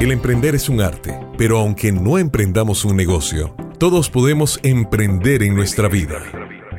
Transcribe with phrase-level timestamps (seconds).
[0.00, 5.54] El emprender es un arte, pero aunque no emprendamos un negocio, todos podemos emprender en
[5.54, 6.22] nuestra vida.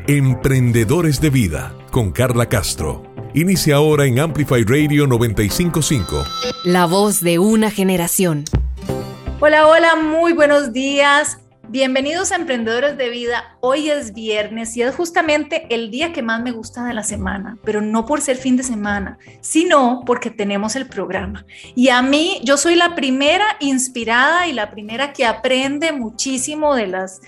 [0.06, 3.12] Emprendedores de Vida con Carla Castro.
[3.34, 6.24] Inicia ahora en Amplify Radio 955.
[6.64, 8.46] La voz de una generación.
[9.40, 11.40] Hola, hola, muy buenos días.
[11.70, 13.58] Bienvenidos a Emprendedores de Vida.
[13.60, 17.58] Hoy es viernes y es justamente el día que más me gusta de la semana,
[17.66, 21.46] pero no por ser fin de semana, sino porque tenemos el programa.
[21.76, 26.88] Y a mí, yo soy la primera inspirada y la primera que aprende muchísimo de
[26.88, 27.20] las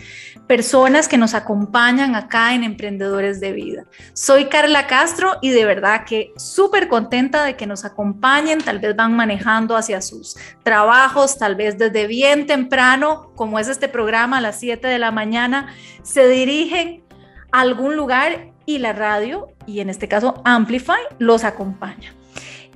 [0.50, 3.84] personas que nos acompañan acá en Emprendedores de Vida.
[4.14, 8.96] Soy Carla Castro y de verdad que súper contenta de que nos acompañen, tal vez
[8.96, 14.42] van manejando hacia sus trabajos, tal vez desde bien temprano, como es este programa a
[14.42, 17.04] las 7 de la mañana, se dirigen
[17.52, 22.16] a algún lugar y la radio, y en este caso Amplify, los acompaña.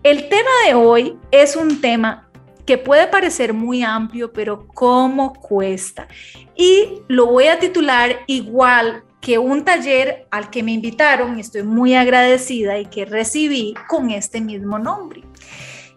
[0.04, 2.30] El tema de hoy es un tema
[2.66, 6.08] que puede parecer muy amplio, pero ¿cómo cuesta?
[6.56, 11.64] Y lo voy a titular igual que un taller al que me invitaron y estoy
[11.64, 15.24] muy agradecida y que recibí con este mismo nombre.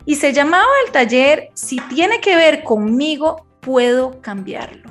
[0.04, 4.90] Y se llamaba el taller Si tiene que ver conmigo, puedo cambiarlo.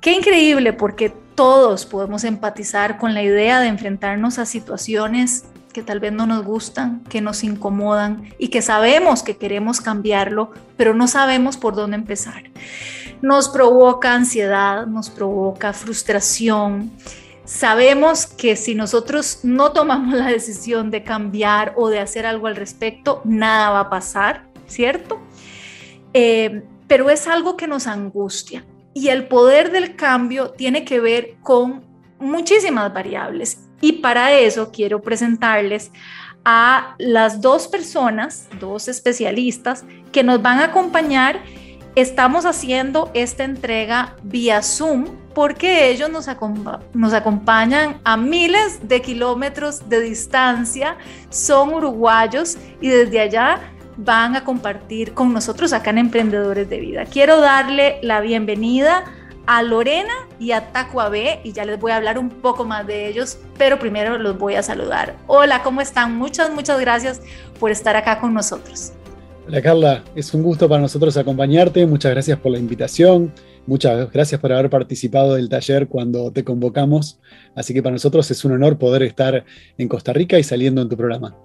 [0.00, 6.00] Qué increíble porque todos podemos empatizar con la idea de enfrentarnos a situaciones que tal
[6.00, 11.08] vez no nos gustan, que nos incomodan y que sabemos que queremos cambiarlo, pero no
[11.08, 12.44] sabemos por dónde empezar.
[13.20, 16.92] Nos provoca ansiedad, nos provoca frustración.
[17.44, 22.56] Sabemos que si nosotros no tomamos la decisión de cambiar o de hacer algo al
[22.56, 25.18] respecto, nada va a pasar, ¿cierto?
[26.14, 28.64] Eh, pero es algo que nos angustia.
[28.94, 31.82] Y el poder del cambio tiene que ver con
[32.20, 35.90] muchísimas variables y para eso quiero presentarles
[36.42, 41.42] a las dos personas, dos especialistas que nos van a acompañar.
[41.94, 50.00] Estamos haciendo esta entrega vía Zoom porque ellos nos, acompañan a miles de kilómetros de
[50.00, 50.96] distancia,
[51.28, 53.60] son uruguayos y desde allá
[53.98, 57.04] van a compartir con nosotros acá en Emprendedores de Vida.
[57.04, 59.23] Quiero darle la bienvenida a
[59.62, 60.70] Lorena y a
[61.10, 64.38] B y ya les voy a hablar un poco más de ellos, pero primero los
[64.38, 65.16] voy a saludar.
[65.26, 66.16] Hola, ¿cómo están?
[66.16, 67.20] Muchas, muchas gracias
[67.60, 68.92] por estar acá con nosotros.
[69.46, 73.30] Hola Carla, es un gusto para nosotros acompañarte, muchas gracias por la invitación,
[73.66, 77.20] muchas gracias por haber participado del taller cuando te convocamos,
[77.54, 79.44] así que para nosotros es un honor poder estar
[79.76, 81.36] en Costa Rica y saliendo en tu programa.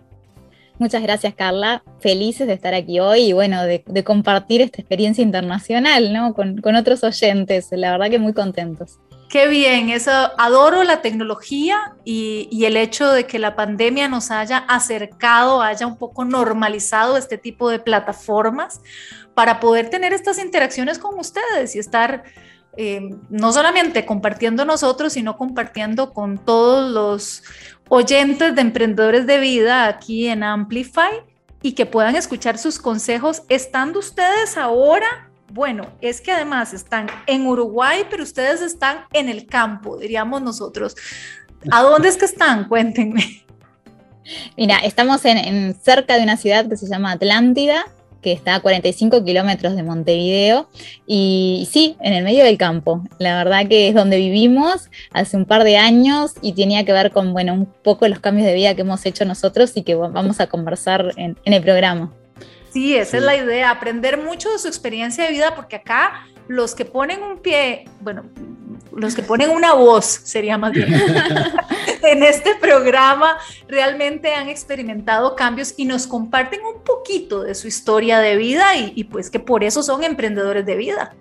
[0.79, 1.83] Muchas gracias, Carla.
[1.99, 6.33] Felices de estar aquí hoy y bueno, de, compartir esta experiencia internacional, ¿no?
[6.33, 7.67] Con, otros oyentes.
[7.71, 8.97] La verdad que muy contentos.
[9.29, 14.57] Qué bien, eso adoro la tecnología y, el hecho de que la pandemia nos haya
[14.57, 18.81] acercado, haya un poco normalizado este tipo de plataformas
[19.35, 22.23] para poder tener estas interacciones con ustedes y estar
[22.77, 27.43] eh, no solamente compartiendo nosotros, sino compartiendo con todos los
[27.89, 31.11] oyentes de emprendedores de vida aquí en Amplify
[31.61, 35.29] y que puedan escuchar sus consejos estando ustedes ahora.
[35.51, 40.95] Bueno, es que además están en Uruguay, pero ustedes están en el campo, diríamos nosotros.
[41.71, 42.63] ¿A dónde es que están?
[42.69, 43.43] Cuéntenme.
[44.55, 47.85] Mira, estamos en cerca de una ciudad que se llama Atlántida,
[48.21, 50.69] que está a 45 kilómetros de Montevideo
[51.05, 53.03] y sí, en el medio del campo.
[53.17, 57.11] La verdad que es donde vivimos hace un par de años y tenía que ver
[57.11, 60.39] con, bueno, un poco los cambios de vida que hemos hecho nosotros y que vamos
[60.39, 62.13] a conversar en, el programa.
[62.71, 66.75] Sí, esa es la idea, aprender mucho de su experiencia de vida, porque acá los
[66.75, 68.25] que ponen un pie, bueno,
[68.95, 70.93] los que ponen una voz, sería más bien,
[72.03, 78.19] en este programa realmente han experimentado cambios y nos comparten un poquito de su historia
[78.19, 81.15] de vida y, y pues que por eso son emprendedores de vida.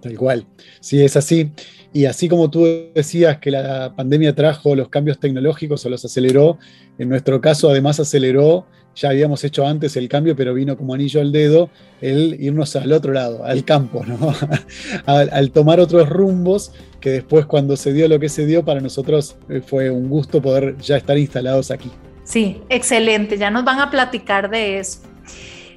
[0.00, 0.46] Tal cual,
[0.80, 1.52] sí, es así.
[1.92, 6.58] Y así como tú decías que la pandemia trajo los cambios tecnológicos o los aceleró,
[6.98, 11.20] en nuestro caso además aceleró, ya habíamos hecho antes el cambio, pero vino como anillo
[11.20, 11.70] al dedo
[12.00, 14.34] el irnos al otro lado, al campo, ¿no?
[15.06, 19.36] al, tomar otros rumbos, que después cuando se dio lo que se dio, para nosotros
[19.48, 21.90] eh, fue un gusto poder ya estar instalados aquí.
[22.24, 25.00] Sí, excelente, ya nos van a platicar de eso.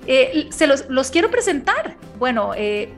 [0.08, 1.98] Eh, se los, los, quiero presentar.
[2.20, 2.90] Bueno, eh,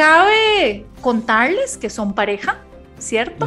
[0.00, 2.58] Cabe contarles que son pareja,
[3.00, 3.46] ¿cierto?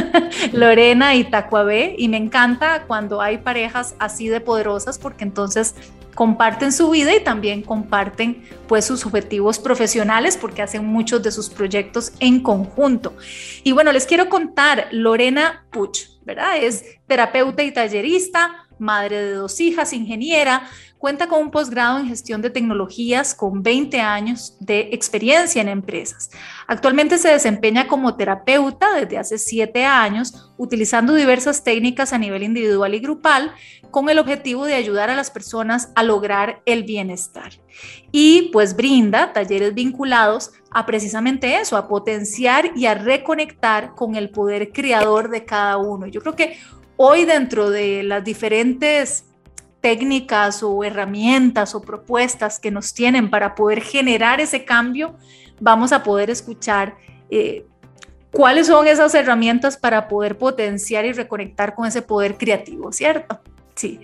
[0.52, 5.74] Lorena y Tacuabé, y me encanta cuando hay parejas así de poderosas porque entonces
[6.14, 11.50] comparten su vida y también comparten pues sus objetivos profesionales porque hacen muchos de sus
[11.50, 13.14] proyectos en conjunto.
[13.62, 16.56] Y bueno, les quiero contar, Lorena Puch, ¿verdad?
[16.58, 20.68] Es terapeuta y tallerista, madre de dos hijas, ingeniera,
[21.04, 26.30] cuenta con un posgrado en gestión de tecnologías con 20 años de experiencia en empresas.
[26.66, 32.94] Actualmente se desempeña como terapeuta desde hace 7 años, utilizando diversas técnicas a nivel individual
[32.94, 33.52] y grupal
[33.90, 37.52] con el objetivo de ayudar a las personas a lograr el bienestar.
[38.10, 44.30] Y pues brinda talleres vinculados a precisamente eso, a potenciar y a reconectar con el
[44.30, 46.06] poder creador de cada uno.
[46.06, 46.56] Yo creo que
[46.96, 49.26] hoy dentro de las diferentes
[49.84, 55.14] técnicas o herramientas o propuestas que nos tienen para poder generar ese cambio,
[55.60, 56.96] vamos a poder escuchar
[57.28, 57.66] eh,
[58.30, 63.42] cuáles son esas herramientas para poder potenciar y reconectar con ese poder creativo, ¿cierto?
[63.74, 64.00] Sí.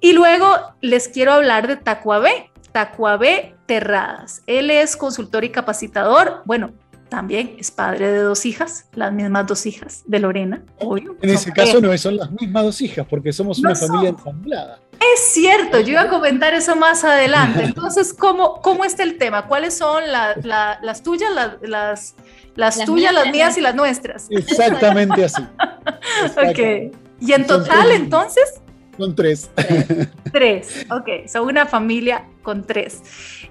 [0.00, 0.46] Y luego
[0.80, 4.44] les quiero hablar de Tacuabé, Tacuabé Terradas.
[4.46, 6.42] Él es consultor y capacitador.
[6.44, 6.70] Bueno,
[7.14, 10.64] también es padre de dos hijas, las mismas dos hijas de Lorena.
[10.80, 14.80] en ese caso no son las mismas dos hijas, porque somos una familia ensamblada.
[14.98, 17.62] Es cierto, yo iba a comentar eso más adelante.
[17.64, 19.46] Entonces, ¿cómo, cómo está el tema?
[19.46, 21.30] ¿Cuáles son las tuyas,
[21.62, 22.16] las,
[22.56, 24.26] las, tuyas, las mías y las nuestras?
[24.30, 25.42] Exactamente así.
[26.36, 26.92] Ok.
[27.20, 28.60] ¿Y en total, entonces?
[28.98, 29.50] Son tres.
[30.32, 33.02] Tres, ok, son una familia con tres.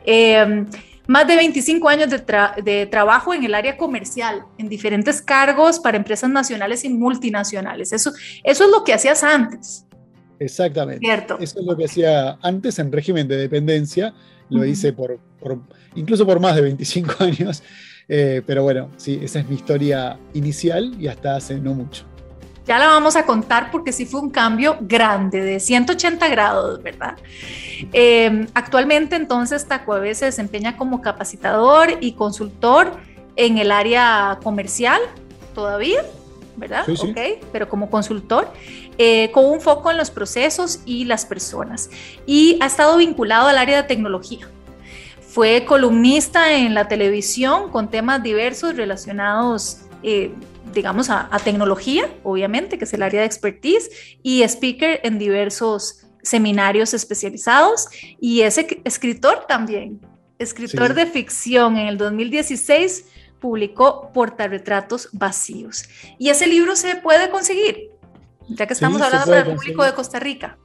[0.06, 0.68] Em,
[1.07, 6.29] más de 25 años de, trabajo en el área comercial, en diferentes cargos para empresas
[6.29, 7.91] nacionales y multinacionales.
[7.91, 8.11] Eso,
[8.44, 9.85] eso es lo que hacías antes.
[10.39, 11.05] Exactamente.
[11.05, 11.38] Cierto.
[11.39, 14.13] Eso es lo que hacía antes en régimen de dependencia.
[14.50, 15.19] Lo hice por,
[15.95, 17.63] incluso por más de 25 años.
[18.07, 22.05] Eh, pero bueno, sí, esa es mi historia inicial y hasta hace no mucho.
[22.65, 27.18] Ya la vamos a contar porque sí fue un cambio grande de 180 grados, ¿verdad?
[27.92, 32.94] Eh, actualmente entonces Tacuave se desempeña como capacitador y consultor
[33.36, 35.01] en el área comercial
[35.54, 36.04] todavía,
[36.56, 36.83] ¿verdad?
[36.86, 37.12] Sí, sí.
[37.12, 38.51] Ok, pero como consultor,
[38.98, 41.89] eh, con un foco en los procesos y las personas.
[42.25, 44.48] Y ha estado vinculado al área de tecnología.
[45.19, 50.31] Fue columnista en la televisión con temas diversos relacionados eh,
[50.73, 53.89] digamos, a, tecnología, obviamente, que es el área de expertise,
[54.21, 57.87] y speaker en diversos seminarios especializados
[58.19, 59.99] y es escritor también,
[60.39, 61.77] escritor de ficción.
[61.77, 63.05] En el 2016
[63.39, 65.83] publicó Portarretratos Vacíos.
[66.17, 67.91] Y ese libro se puede conseguir,
[68.47, 70.57] ya que estamos hablando para el público de Costa Rica.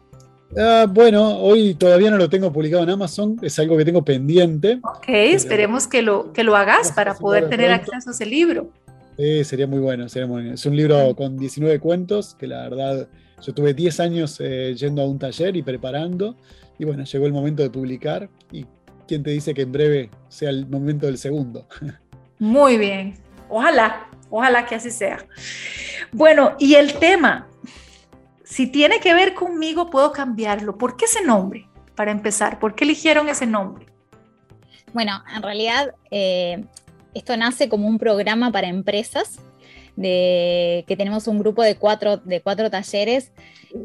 [0.57, 4.81] Ah, bueno, hoy todavía no lo tengo publicado en Amazon, es algo que tengo pendiente.
[4.83, 8.71] Ok, esperemos que lo, que lo hagas para poder tener acceso a ese libro.
[9.19, 10.55] Sí, sería muy bueno, sería muy bueno.
[10.55, 13.09] Es un libro con 19 cuentos que la verdad
[13.43, 16.37] yo tuve 10 años eh, yendo a un taller y preparando
[16.79, 18.65] y bueno, llegó el momento de publicar y
[19.09, 21.67] quién te dice que en breve sea el momento del segundo.
[22.39, 23.15] Muy bien,
[23.49, 25.27] ojalá, ojalá que así sea.
[26.13, 27.49] Bueno, y el tema,
[28.45, 30.79] si tiene que ver conmigo, puedo cambiarlo.
[30.79, 31.69] ¿Por qué ese nombre?
[31.97, 33.87] Para empezar, ¿por qué eligieron ese nombre?
[34.93, 36.65] Bueno, en realidad eh,
[37.15, 39.39] esto nace como un programa para empresas,
[39.97, 43.33] de, que tenemos un grupo de cuatro, de cuatro talleres.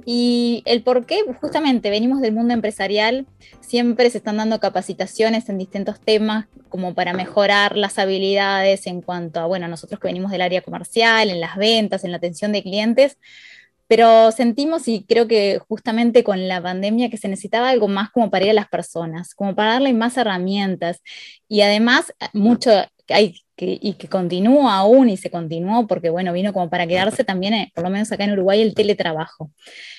[0.06, 3.26] Y el por qué, justamente, venimos del mundo empresarial,
[3.62, 9.40] siempre se están dando capacitaciones en distintos temas como para mejorar las habilidades en cuanto
[9.40, 12.64] a, bueno, nosotros que venimos del área comercial, en las ventas, en la atención de
[12.64, 13.18] clientes,
[13.88, 18.30] pero sentimos y creo que justamente con la pandemia que se necesitaba algo más como
[18.32, 21.02] para ir a las personas, como para darle más herramientas.
[21.48, 22.72] Y además mucho
[23.10, 27.24] hay que, y que continúa aún y se continuó porque, bueno, vino como para quedarse
[27.24, 29.52] también, eh, por lo menos acá en Uruguay, el teletrabajo.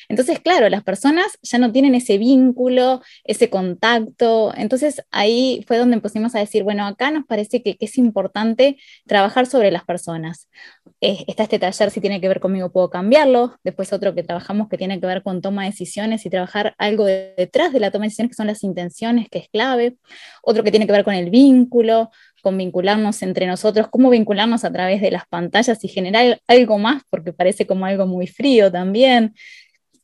[0.08, 4.52] Entonces, claro, las personas ya no tienen ese vínculo, ese contacto.
[4.56, 9.46] Entonces, ahí fue donde empezamos a decir, bueno, acá nos parece que, es importante trabajar
[9.46, 10.48] sobre las personas.
[11.00, 13.56] Eh, está este taller, si tiene que ver conmigo, puedo cambiarlo.
[13.62, 17.04] Después otro que trabajamos que tiene que ver con toma de decisiones y trabajar algo
[17.04, 19.96] detrás de la toma de decisiones, que son las intenciones, que es clave.
[20.42, 22.10] Otro que tiene que ver con el vínculo,
[22.44, 27.02] con vincularnos entre nosotros, cómo vincularnos a través de las pantallas y generar algo más,
[27.10, 29.34] porque parece como algo muy frío también.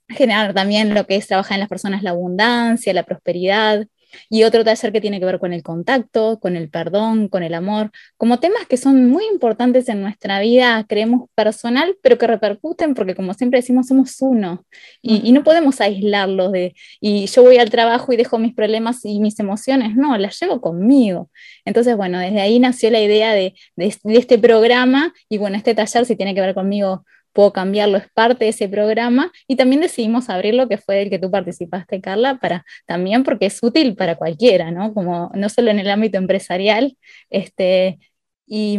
[0.09, 3.87] Generar también lo que es trabajar en las personas la abundancia, la prosperidad,
[4.29, 7.55] y otro taller que tiene que ver con el contacto, con el perdón, con el
[7.55, 12.95] amor, como temas que son muy importantes en nuestra vida, creemos personal, pero que repercuten
[12.95, 14.65] porque como siempre decimos, somos uno
[15.03, 19.21] y, no podemos aislarlos de, y yo voy al trabajo y dejo mis problemas y
[19.21, 21.31] mis emociones, no, las llevo conmigo.
[21.65, 26.05] Entonces, bueno, desde ahí nació la idea de, de este programa y bueno, este taller
[26.05, 30.29] si tiene que ver conmigo puedo cambiarlo, es parte de ese programa y también decidimos
[30.29, 34.71] abrirlo, que fue el que tú participaste, Carla, para también porque es útil para cualquiera,
[34.71, 34.95] ¿no?
[34.95, 36.97] Como no solo en el ámbito empresarial,
[37.31, 37.99] este,
[38.47, 38.79] y...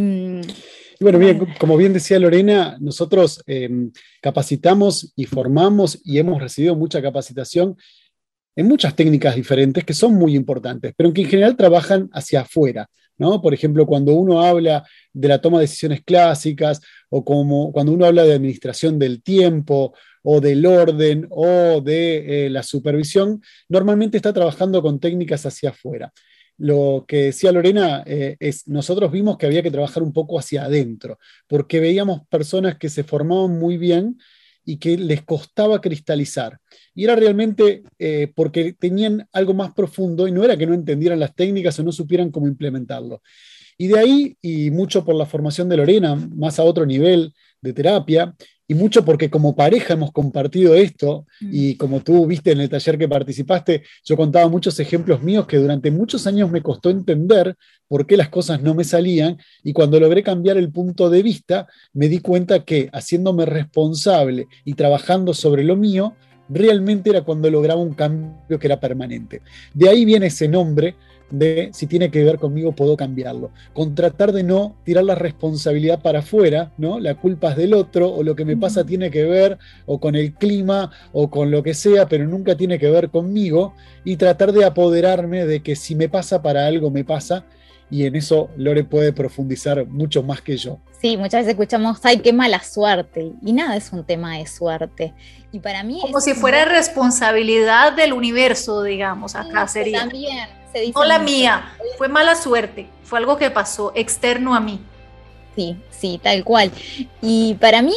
[1.00, 3.92] Bueno, bien, como bien decía Lorena, nosotros em,
[4.22, 7.76] capacitamos y formamos y hemos recibido mucha capacitación
[8.56, 12.88] en muchas técnicas diferentes que son muy importantes, pero que en general trabajan hacia afuera.
[13.18, 13.42] ¿no?
[13.42, 16.82] Por ejemplo, cuando uno habla de la toma de decisiones clásicas
[17.14, 22.50] o como cuando uno habla de administración del tiempo o del orden o de eh,
[22.50, 26.12] la supervisión, normalmente está trabajando con técnicas hacia afuera.
[26.58, 30.64] Lo que decía Lorena eh, es, nosotros vimos que había que trabajar un poco hacia
[30.66, 34.18] adentro, porque veíamos personas que se formaban muy bien
[34.66, 36.60] y que les costaba cristalizar.
[36.94, 41.20] Y era realmente eh, porque tenían algo más profundo y no era que no entendieran
[41.20, 43.22] las técnicas o no supieran cómo implementarlo.
[43.78, 47.74] Y de ahí, y mucho por la formación de Lorena, más a otro nivel de
[47.74, 48.34] terapia,
[48.72, 51.50] y mucho porque como pareja hemos compartido esto mm.
[51.52, 55.58] y como tú viste en el taller que participaste, yo contaba muchos ejemplos míos que
[55.58, 57.56] durante muchos años me costó entender
[57.90, 61.68] por qué las cosas no me salían y cuando logré cambiar el punto de vista
[61.92, 66.16] me di cuenta que haciéndome responsable y trabajando sobre lo mío,
[66.48, 69.42] realmente era cuando lograba un cambio que era permanente.
[69.74, 70.96] De ahí viene ese nombre
[71.32, 76.02] de si tiene que ver conmigo puedo cambiarlo, con tratar de no tirar la responsabilidad
[76.02, 77.00] para afuera, ¿no?
[77.00, 80.16] La culpa es del otro o lo que me pasa tiene que ver o con
[80.16, 83.74] el clima o con lo que sea, pero nunca tiene que ver conmigo
[84.04, 87.46] y tratar de apoderarme de que si me pasa para algo me pasa
[87.92, 90.80] y en eso Lore puede profundizar mucho más que yo.
[91.02, 95.14] Sí, muchas veces escuchamos, ay, qué mala suerte, y nada es un tema de suerte.
[95.52, 96.00] Y para mí...
[96.00, 100.00] Como si fuera responsabilidad del universo, digamos, acá sería.
[100.00, 100.48] También,
[100.94, 104.80] no la mía, fue mala suerte, fue algo que pasó externo a mí.
[105.56, 106.72] Sí, sí, tal cual.
[107.22, 107.94] Y para mí,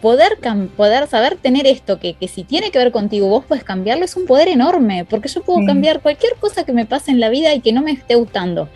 [0.00, 0.38] poder,
[0.76, 4.16] poder saber tener esto, que, que, si tiene que ver contigo, vos puedes cambiarlo, es
[4.16, 7.54] un poder enorme, porque yo puedo cambiar cualquier cosa que me pase en la vida
[7.54, 8.68] y que no me esté gustando.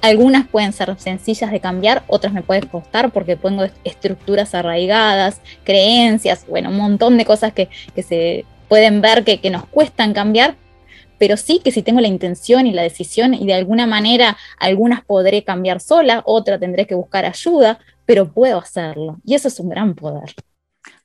[0.00, 6.46] Algunas pueden ser sencillas de cambiar, otras me pueden costar porque pongo estructuras arraigadas, creencias,
[6.46, 10.56] bueno, un montón de cosas que, que se pueden ver que, que nos cuestan cambiar,
[11.18, 15.04] pero sí que si tengo la intención y la decisión y de alguna manera algunas
[15.04, 19.68] podré cambiar sola, otra tendré que buscar ayuda, pero puedo hacerlo y eso es un
[19.68, 20.34] gran poder.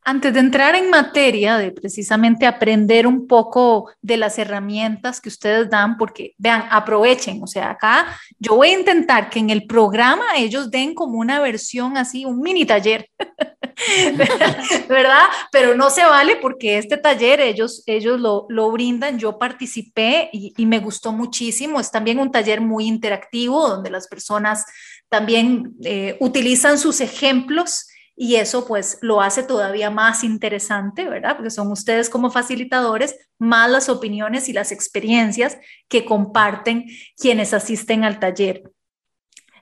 [0.04, 5.70] Antes de entrar en materia de precisamente aprender un poco de las herramientas que ustedes
[5.70, 10.24] dan, porque vean, aprovechen, o sea, acá yo voy a intentar que en el programa
[10.38, 13.10] ellos den como una versión así, un mini taller,
[14.90, 15.26] ¿verdad?
[15.52, 20.66] Pero no se vale porque este taller ellos, ellos lo, lo brindan, yo participé y,
[20.66, 24.66] me gustó muchísimo, es también un taller muy interactivo donde las personas
[25.10, 27.88] también eh, utilizan sus ejemplos
[28.24, 31.38] y eso pues lo hace todavía más interesante, ¿verdad?
[31.38, 36.86] Porque son ustedes como facilitadores más las opiniones y las experiencias que comparten
[37.18, 38.62] quienes asisten al taller.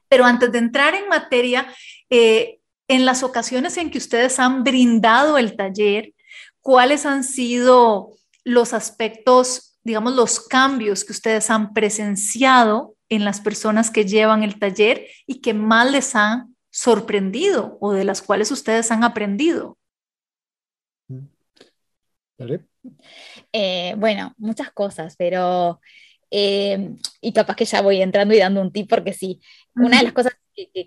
[0.10, 1.74] Pero antes de entrar en materia,
[2.10, 6.14] eh, en las ocasiones en que ustedes han brindado el taller,
[6.60, 8.12] ¿cuáles han sido
[8.44, 14.60] los aspectos, digamos, los cambios que ustedes han presenciado en las personas que llevan el
[14.60, 19.78] taller y que más les han sorprendido o de las cuales ustedes han aprendido?
[23.52, 25.82] Eh, bueno, muchas cosas, pero
[26.32, 29.42] eh, y capaz que ya voy entrando y dando un tip porque sí,
[29.76, 30.34] una de las cosas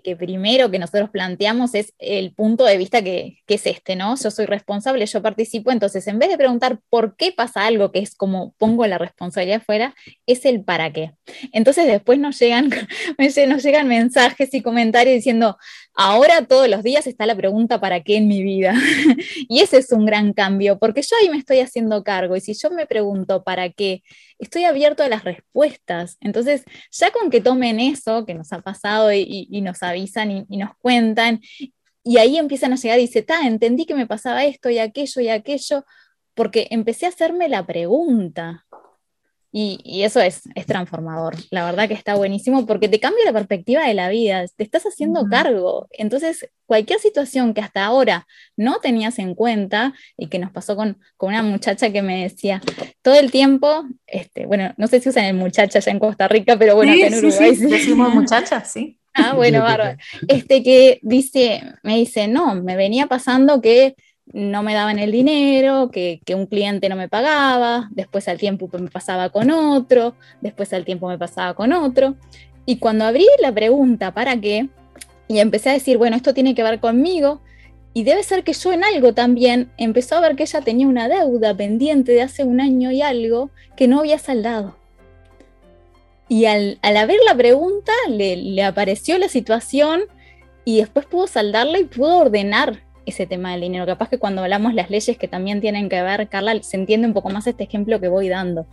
[0.03, 4.15] que, primero que nosotros planteamos es el punto de vista que, es este, ¿no?
[4.15, 7.99] Yo soy responsable, yo participo, entonces en vez de preguntar por qué pasa algo, que
[7.99, 9.93] es como pongo la responsabilidad fuera,
[10.25, 11.11] es el para qué.
[11.51, 12.69] Entonces después nos llegan,
[13.47, 15.57] nos llegan mensajes y comentarios diciendo,
[15.93, 18.73] ahora todos los días está la pregunta para qué en mi vida.
[19.49, 22.53] y ese es un gran cambio, porque yo ahí me estoy haciendo cargo y si
[22.53, 24.01] yo me pregunto para qué,
[24.39, 26.17] estoy abierto a las respuestas.
[26.21, 30.75] Entonces, ya con que tomen eso que nos ha pasado y, nos avisan y, nos
[30.77, 31.41] cuentan,
[32.03, 35.21] y ahí empiezan a llegar y dice, ta, entendí que me pasaba esto y aquello
[35.21, 35.85] y aquello,
[36.33, 38.65] porque empecé a hacerme la pregunta.
[39.55, 41.35] Y, eso es, es, transformador.
[41.51, 44.81] La verdad que está buenísimo porque te cambia la perspectiva de la vida, te estás
[44.83, 45.87] haciendo cargo.
[45.91, 48.25] Entonces, cualquier situación que hasta ahora
[48.57, 52.63] no tenías en cuenta y que nos pasó con, con una muchacha que me decía
[53.03, 56.57] todo el tiempo, este, bueno, no sé si usan el muchacha ya en Costa Rica,
[56.57, 58.99] pero bueno, en Uruguay sí, decimos muchacha, sí.
[59.13, 59.97] Ah, bueno, bárbaro.
[60.27, 65.89] Este que dice, me dice, no, me venía pasando que no me daban el dinero,
[65.91, 70.85] que, un cliente no me pagaba, después al tiempo me pasaba con otro, después al
[70.85, 72.15] tiempo me pasaba con otro.
[72.65, 74.69] Y cuando abrí la pregunta, ¿para qué?
[75.27, 77.41] Y empecé a decir, bueno, esto tiene que ver conmigo,
[77.93, 81.07] y debe ser que yo en algo también empezó a ver que ella tenía una
[81.07, 84.75] deuda pendiente de hace un año y algo que no había saldado.
[86.29, 90.03] Y al, al ver la pregunta, le, le apareció la situación
[90.65, 93.85] y después pudo saldarla y pudo ordenar ese tema del dinero.
[93.85, 97.13] Capaz que cuando hablamos las leyes que también tienen que ver, Carla, se entiende un
[97.13, 98.65] poco más este ejemplo que voy dando.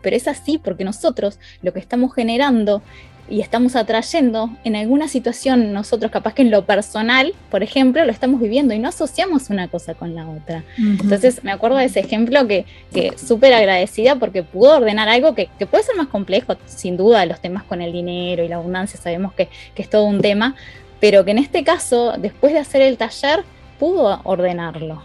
[0.00, 2.82] Pero es así porque nosotros lo que estamos generando
[3.30, 8.10] y estamos atrayendo en alguna situación, nosotros capaz que en lo personal, por ejemplo, lo
[8.10, 10.64] estamos viviendo y no asociamos una cosa con la otra.
[10.78, 15.48] Entonces me acuerdo de ese ejemplo que, que súper agradecida porque pudo ordenar algo que,
[15.58, 18.98] que, puede ser más complejo, sin duda, los temas con el dinero y la abundancia,
[19.00, 20.54] sabemos que, que es todo un tema,
[21.00, 23.44] pero que en este caso, después de hacer el taller,
[23.78, 25.02] pudo ordenarlo.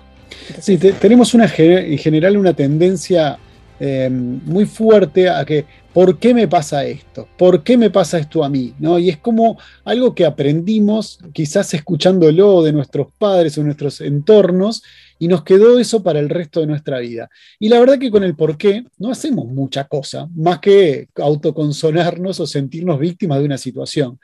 [0.59, 3.37] sí, tenemos una, en general una tendencia
[3.79, 7.27] eh, muy fuerte a que, ¿por qué me pasa esto?
[7.37, 8.73] ¿Por qué me pasa esto a mí?
[8.79, 8.99] ¿No?
[8.99, 14.83] Y es como algo que aprendimos quizás escuchándolo de nuestros padres o nuestros entornos
[15.19, 17.29] y nos quedó eso para el resto de nuestra vida.
[17.59, 22.39] Y la verdad que con el por qué no hacemos mucha cosa, más que autoconsonarnos
[22.39, 24.19] o sentirnos víctimas de una situación.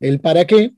[0.00, 0.72] El para qué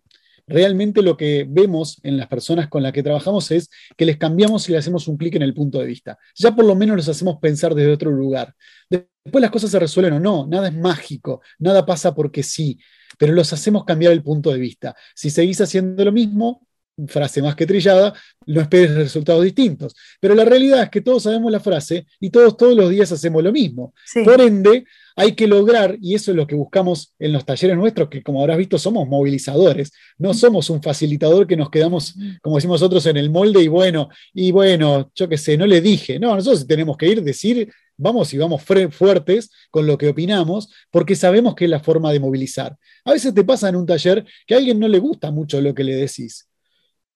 [0.46, 4.68] realmente lo que vemos en las personas con las que trabajamos es que les cambiamos
[4.68, 6.18] y le hacemos un clic en el punto de vista.
[6.34, 8.54] Ya por lo menos los hacemos pensar desde otro lugar.
[8.88, 12.78] Después las cosas se resuelven o no, nada es mágico, nada pasa porque sí,
[13.18, 14.96] pero los hacemos cambiar el punto de vista.
[15.14, 16.66] Si seguís haciendo lo mismo,
[17.06, 18.12] frase más que trillada,
[18.46, 19.94] no esperes resultados distintos.
[20.20, 23.42] Pero la realidad es que todos sabemos la frase y todos todos los días hacemos
[23.42, 23.94] lo mismo.
[24.24, 24.84] Por ende,
[25.16, 28.40] hay que lograr, y eso es lo que buscamos en los talleres nuestros, que como
[28.40, 33.16] habrás visto somos movilizadores, no somos un facilitador que nos quedamos, como decimos nosotros, en
[33.16, 36.96] el molde y bueno, y bueno, yo qué sé, no le dije, no, nosotros tenemos
[36.96, 41.70] que ir, decir, vamos y vamos fuertes con lo que opinamos, porque sabemos que es
[41.70, 42.76] la forma de movilizar.
[43.04, 45.74] A veces te pasa en un taller que a alguien no le gusta mucho lo
[45.74, 46.48] que le decís.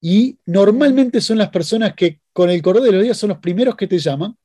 [0.00, 3.76] Y normalmente son las personas que con el correr de los días son los primeros
[3.76, 4.36] que te llaman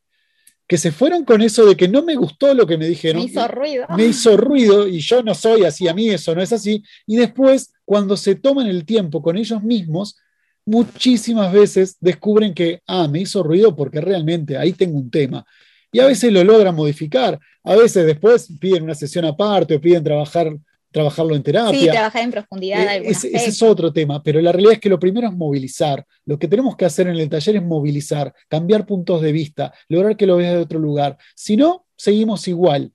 [0.72, 3.24] que se fueron con eso de que no me gustó lo que me dijeron.
[3.24, 3.86] Me hizo ruido.
[3.98, 6.82] Me hizo ruido y yo no soy así, a mí eso no es así.
[7.06, 10.18] Y después, cuando se toman el tiempo con ellos mismos,
[10.66, 15.46] muchísimas veces descubren que, ah, me hizo ruido porque realmente ahí tengo un tema.
[15.92, 20.06] Y a veces lo logran modificar, a veces después piden una sesión aparte o piden
[20.06, 20.58] trabajar
[20.92, 21.80] trabajarlo en terapia.
[21.80, 22.96] Sí, trabajar en profundidad.
[22.98, 26.06] Eh, ese, es otro tema, pero la realidad es que lo primero es movilizar.
[26.26, 30.16] Lo que tenemos que hacer en el taller es movilizar, cambiar puntos de vista, lograr
[30.18, 31.18] que lo veas de otro lugar.
[31.36, 32.94] Si no, seguimos igual.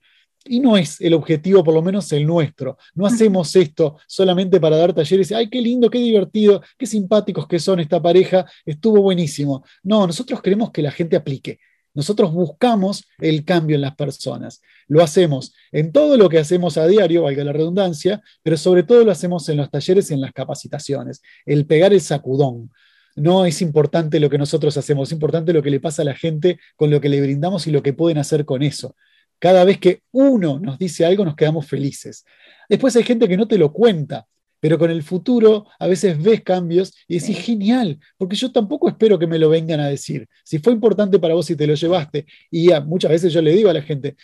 [0.49, 2.77] Y no es el objetivo, por lo menos el nuestro.
[2.95, 5.31] No hacemos esto solamente para dar talleres.
[5.33, 8.45] Ay, qué lindo, qué divertido, qué simpáticos que son esta pareja.
[8.65, 9.65] Estuvo buenísimo.
[9.83, 11.59] No, nosotros queremos que la gente aplique.
[11.97, 14.61] Nosotros buscamos el cambio en las personas.
[14.87, 19.03] Lo hacemos en todo lo que hacemos a diario, valga la redundancia, pero sobre todo
[19.03, 21.23] lo hacemos en los talleres y en las capacitaciones.
[21.43, 22.71] El pegar el sacudón.
[23.15, 26.13] No es importante lo que nosotros hacemos, es importante lo que le pasa a la
[26.13, 28.95] gente con lo que le brindamos y lo que pueden hacer con eso.
[29.39, 32.25] Cada vez que uno nos dice algo, nos quedamos felices.
[32.69, 34.27] Después hay gente que no te lo cuenta,
[34.59, 39.19] pero con el futuro a veces ves cambios y decís, genial, porque yo tampoco espero
[39.19, 40.27] que me lo vengan a decir.
[40.43, 43.69] Si fue importante para vos y te lo llevaste, y muchas veces yo le digo
[43.69, 44.15] a la gente,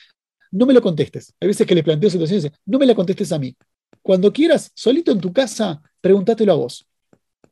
[0.52, 1.34] no me lo contestes.
[1.39, 3.56] Hay veces que les planteo situaciones, no me la contestes a mí.
[4.02, 6.86] Cuando quieras, solito en tu casa, pregúntatelo a vos.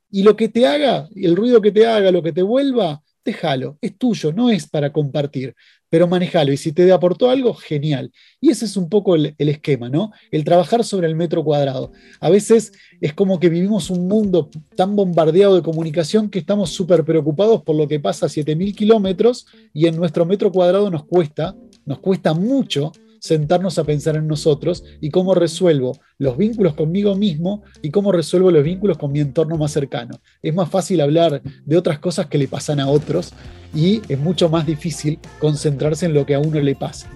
[0.10, 3.78] Y lo que te haga, el ruido que te haga, lo que te vuelva, déjalo,
[3.82, 5.56] es tuyo, no es para compartir
[5.92, 6.54] pero manejalo.
[6.54, 8.14] Y si te aportó algo, genial.
[8.40, 10.12] Y ese es un poco el, esquema, ¿no?
[10.32, 11.92] El trabajar sobre el metro cuadrado.
[12.22, 17.04] A veces es como que vivimos un mundo tan bombardeado de comunicación que estamos súper
[17.04, 21.58] preocupados por lo que pasa a 7.000 kilómetros y en nuestro metro cuadrado nos cuesta,
[21.86, 27.62] nos cuesta mucho sentarnos a pensar en nosotros y cómo resuelvo los vínculos conmigo mismo
[27.84, 30.20] y cómo resuelvo los vínculos con mi entorno más cercano.
[30.42, 33.32] Es más fácil hablar de otras cosas que le pasan a otros
[33.76, 37.08] y es mucho más difícil concentrarse en lo que a uno le pasa.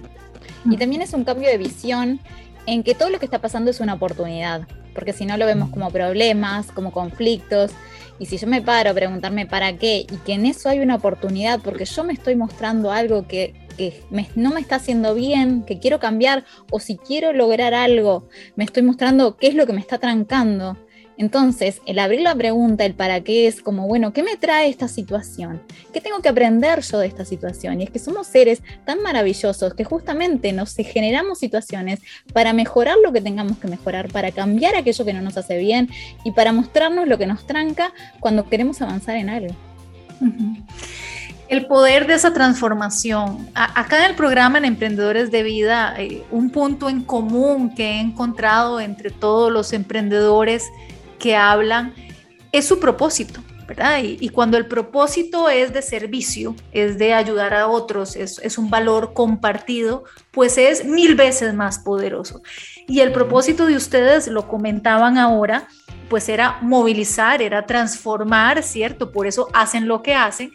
[0.70, 2.20] Y también es un cambio de visión
[2.66, 5.70] en que todo lo que está pasando es una oportunidad, porque si no lo vemos
[5.70, 7.72] como problemas, como conflictos,
[8.20, 10.94] y si yo me paro a preguntarme para qué y que en eso hay una
[10.94, 13.65] oportunidad, porque yo me estoy mostrando algo que,
[14.34, 18.82] no me está haciendo bien, que quiero cambiar, o si quiero lograr algo, me estoy
[18.82, 20.76] mostrando qué es lo que me está trancando,
[21.18, 24.86] entonces, el abrir la pregunta, el para qué es como, bueno, ¿qué me trae esta
[24.86, 25.62] situación?
[25.92, 27.80] ¿Qué tengo que aprender yo de esta situación?
[27.80, 32.00] Y es que somos seres tan maravillosos que justamente nos generamos situaciones
[32.34, 35.88] para mejorar lo que tengamos que mejorar, para cambiar aquello que no nos hace bien
[36.22, 39.54] y para mostrarnos lo que nos tranca cuando queremos avanzar en algo.
[41.48, 43.48] El poder de esa transformación.
[43.54, 48.00] acá en el programa en Emprendedores de Vida, eh, un punto en común que he
[48.00, 50.64] encontrado entre todos los emprendedores
[51.18, 51.94] que hablan
[52.50, 54.00] es su propósito, ¿verdad?
[54.02, 59.12] Y, cuando el propósito es de servicio, es de ayudar a otros, es, un valor
[59.12, 62.42] compartido, pues es mil veces más poderoso.
[62.88, 65.68] Y el propósito de ustedes, lo comentaban ahora,
[66.08, 69.12] pues era movilizar, era transformar, ¿cierto?
[69.12, 70.50] Por eso hacen lo que hacen,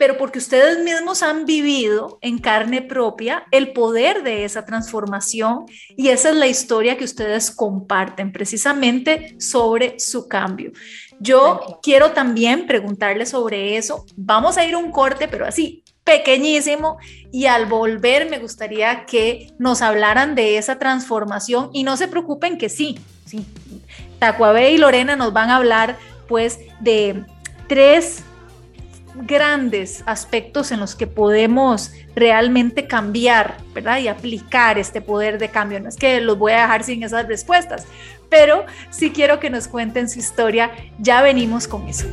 [0.00, 6.08] pero porque ustedes mismos han vivido en carne propia el poder de esa transformación y
[6.08, 10.72] esa es la historia que ustedes comparten precisamente sobre su cambio.
[11.18, 14.06] Yo quiero también preguntarle sobre eso.
[14.16, 16.96] Vamos a ir un corte, pero así, pequeñísimo,
[17.30, 22.56] y al volver me gustaría que nos hablaran de esa transformación y no se preocupen
[22.56, 23.44] que sí, sí.
[24.18, 27.22] Tacuabé y Lorena nos van a hablar pues de
[27.68, 28.22] tres
[29.14, 33.98] grandes aspectos en los que podemos realmente cambiar, ¿verdad?
[33.98, 35.80] Y aplicar este poder de cambio.
[35.80, 37.86] No es que los voy a dejar sin esas respuestas,
[38.28, 40.70] pero sí quiero que nos cuenten su historia.
[40.98, 42.06] Ya venimos con eso.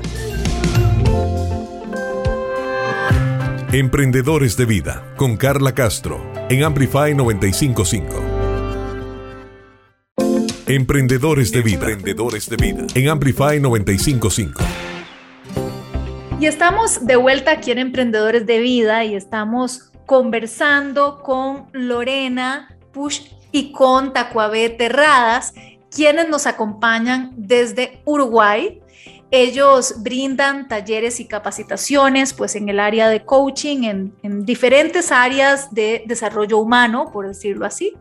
[3.71, 8.37] Emprendedores de Vida con Carla Castro en Amplify 955.
[10.67, 11.89] Emprendedores de Vida.
[11.89, 14.96] Emprendedores de Vida en Amplify 955.
[16.39, 23.21] Y estamos de vuelta aquí en Emprendedores de Vida y estamos conversando con Lorena Push
[23.51, 25.55] y con Tacuabé Terradas,
[25.89, 28.83] quienes nos acompañan desde Uruguay.
[29.31, 35.73] Ellos brindan talleres y capacitaciones pues en el área de coaching, en, en, diferentes áreas
[35.73, 37.95] de desarrollo humano, por decirlo así.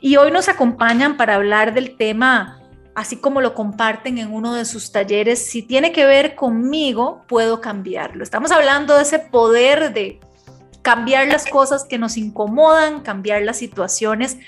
[0.00, 2.57] Y hoy nos acompañan para hablar del tema
[2.98, 7.60] así como lo comparten en uno de sus talleres, si tiene que ver conmigo, puedo
[7.60, 8.24] cambiarlo.
[8.24, 10.18] Estamos hablando de ese poder de
[10.82, 14.38] cambiar las cosas que nos incomodan, cambiar las situaciones.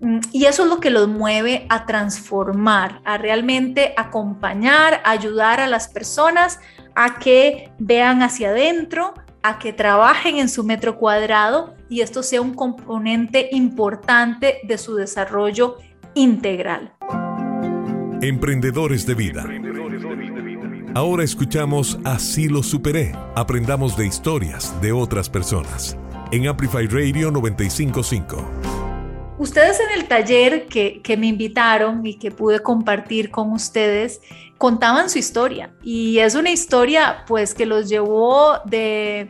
[0.00, 5.66] Mm, y eso es lo que los mueve a transformar, a realmente acompañar, ayudar a
[5.66, 6.60] las personas
[6.94, 12.42] a que vean hacia adentro, a que trabajen en su metro cuadrado y esto sea
[12.42, 15.78] un componente importante de su desarrollo
[16.12, 16.92] integral.
[18.22, 19.44] Emprendedores de Vida.
[20.94, 23.12] Ahora escuchamos Así lo superé.
[23.34, 25.96] Aprendamos de historias de otras personas.
[26.30, 28.36] En Amplify Radio 955.
[29.38, 34.20] Ustedes en el taller que, que, me invitaron y que pude compartir con ustedes,
[34.56, 35.74] contaban su historia.
[35.82, 39.28] Y es una historia pues que los llevó de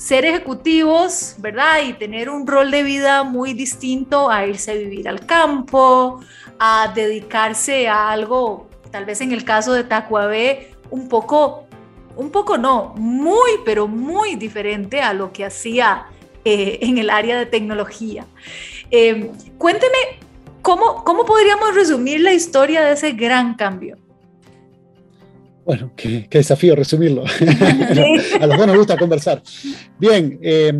[0.00, 1.82] ser ejecutivos, ¿verdad?
[1.86, 6.20] Y tener un rol de vida muy distinto a irse a vivir al campo,
[6.62, 11.64] a dedicarse a algo, tal vez en el caso de Tacuabé, un poco,
[12.16, 16.04] un poco no, muy, pero muy diferente a lo que hacía
[16.44, 18.26] eh, en el área de tecnología.
[18.90, 19.96] Eh, cuénteme,
[20.60, 23.96] ¿cómo, ¿cómo podríamos resumir la historia de ese gran cambio?
[25.64, 27.24] Bueno, qué, desafío resumirlo.
[28.40, 29.42] a los dos nos gusta conversar.
[29.98, 30.74] Bien, eh,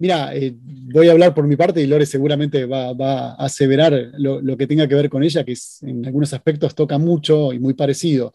[0.00, 4.56] Mira, eh, voy a hablar por mi parte y Lore seguramente va, a aseverar lo,
[4.56, 8.32] que tenga que ver con ella, que en algunos aspectos toca mucho y muy parecido.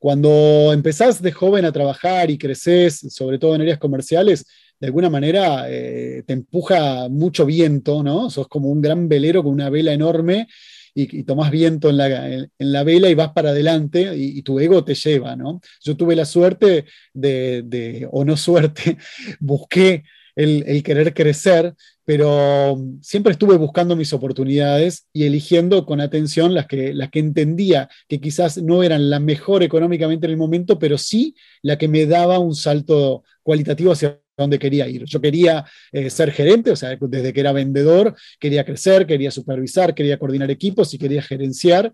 [0.00, 4.44] Cuando empezás de joven a trabajar y creces, sobre todo en áreas comerciales,
[4.80, 8.28] de alguna manera eh, te empuja mucho viento, ¿no?
[8.28, 10.48] Sos como un gran velero con una vela enorme
[10.92, 15.36] y, tomás viento en la, vela y vas para adelante y, tu ego te lleva,
[15.36, 15.60] ¿no?
[15.84, 18.98] Yo tuve la suerte de o no suerte,
[19.38, 20.02] busqué
[20.36, 26.92] el, querer crecer, pero siempre estuve buscando mis oportunidades y eligiendo con atención las que,
[26.94, 31.34] las que entendía que quizás no eran la mejor económicamente en el momento, pero sí
[31.62, 35.04] la que me daba un salto cualitativo hacia donde quería ir.
[35.04, 39.94] Yo quería eh, ser gerente, o sea, desde que era vendedor, quería crecer, quería supervisar,
[39.94, 41.92] quería coordinar equipos y quería gerenciar.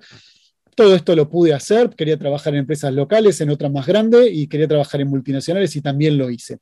[0.75, 4.47] Todo esto lo pude hacer, quería trabajar en empresas locales, en otras más grandes y
[4.47, 6.59] quería trabajar en multinacionales y también lo hice.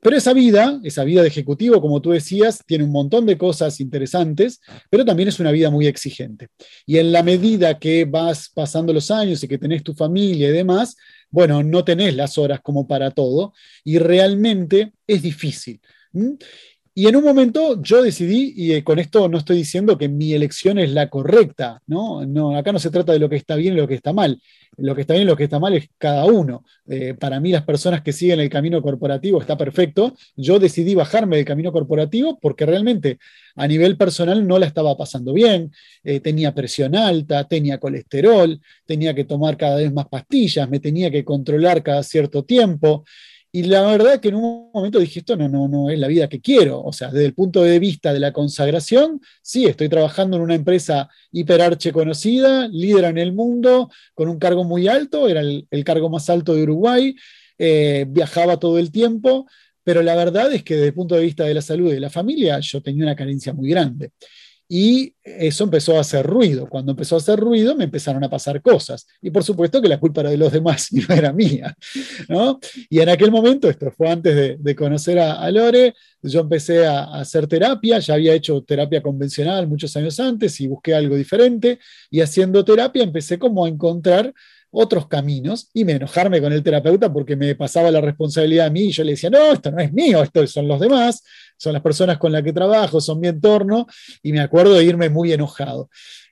[0.00, 3.80] Pero esa vida, esa vida de ejecutivo, como tú decías, tiene un montón de cosas
[3.80, 6.48] interesantes, pero también es una vida muy exigente.
[6.86, 10.52] Y en la medida que vas pasando los años y que tenés tu familia y
[10.52, 10.96] demás,
[11.30, 13.52] bueno, no tenés las horas como para todo
[13.84, 15.80] y realmente es difícil.
[16.98, 20.32] Y en un momento yo decidí, y eh, con esto no estoy diciendo que mi
[20.32, 22.26] elección es la correcta, ¿no?
[22.26, 24.42] no acá no se trata de lo que está bien y lo que está mal.
[24.76, 26.64] Lo que está bien y lo que está mal es cada uno.
[26.88, 30.16] Eh, para mí las personas que siguen el camino corporativo está perfecto.
[30.34, 33.18] Yo decidí bajarme del camino corporativo porque realmente
[33.54, 35.70] a nivel personal no la estaba pasando bien.
[36.02, 41.12] Eh, tenía presión alta, tenía colesterol, tenía que tomar cada vez más pastillas, me tenía
[41.12, 43.04] que controlar cada cierto tiempo.
[43.50, 46.28] Y la verdad que en un momento dije, esto no, no, no es la vida
[46.28, 46.82] que quiero.
[46.82, 50.54] O sea, desde el punto de vista de la consagración, sí, estoy trabajando en una
[50.54, 56.10] empresa hiperarche conocida, líder en el mundo, con un cargo muy alto, era el, cargo
[56.10, 57.16] más alto de Uruguay,
[57.56, 59.46] eh, viajaba todo el tiempo,
[59.82, 62.00] pero la verdad es que desde el punto de vista de la salud y de
[62.00, 64.10] la familia, yo tenía una carencia muy grande.
[64.68, 66.66] Y eso empezó a hacer ruido.
[66.68, 69.06] Cuando empezó a hacer ruido, me empezaron a pasar cosas.
[69.22, 71.74] Y por supuesto que la culpa era de los demás y no era mía.
[72.28, 72.60] ¿no?
[72.90, 77.20] Y en aquel momento, esto fue antes de, conocer a, Lore, yo empecé a, a,
[77.20, 81.78] hacer terapia, ya había hecho terapia convencional muchos años antes y busqué algo diferente.
[82.10, 84.34] Y haciendo terapia empecé como a encontrar
[84.70, 88.86] otros caminos y me enojarme con el terapeuta porque me pasaba la responsabilidad a mí
[88.86, 91.22] y yo le decía, no, esto no es mío, esto son los demás,
[91.56, 93.86] son las personas con las que trabajo, son mi entorno
[94.22, 95.88] y me acuerdo de irme muy enojado.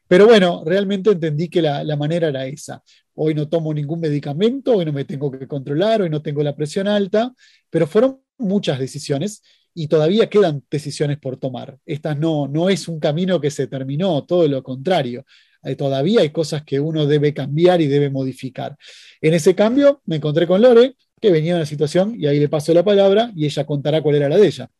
[0.08, 2.82] Pero bueno, realmente entendí que la, la manera era esa.
[3.14, 6.54] Hoy no tomo ningún medicamento, hoy no me tengo que controlar, hoy no tengo la
[6.54, 7.32] presión alta,
[7.70, 9.42] pero fueron muchas decisiones
[9.74, 11.78] y todavía quedan decisiones por tomar.
[11.86, 15.24] Esta no, no es un camino que se terminó, todo lo contrario
[15.74, 18.76] todavía hay cosas que uno debe cambiar y debe modificar.
[19.20, 22.48] En ese cambio me encontré con Lore, que venía en una situación, y ahí le
[22.48, 24.70] paso la palabra y ella contará cuál era la de ella.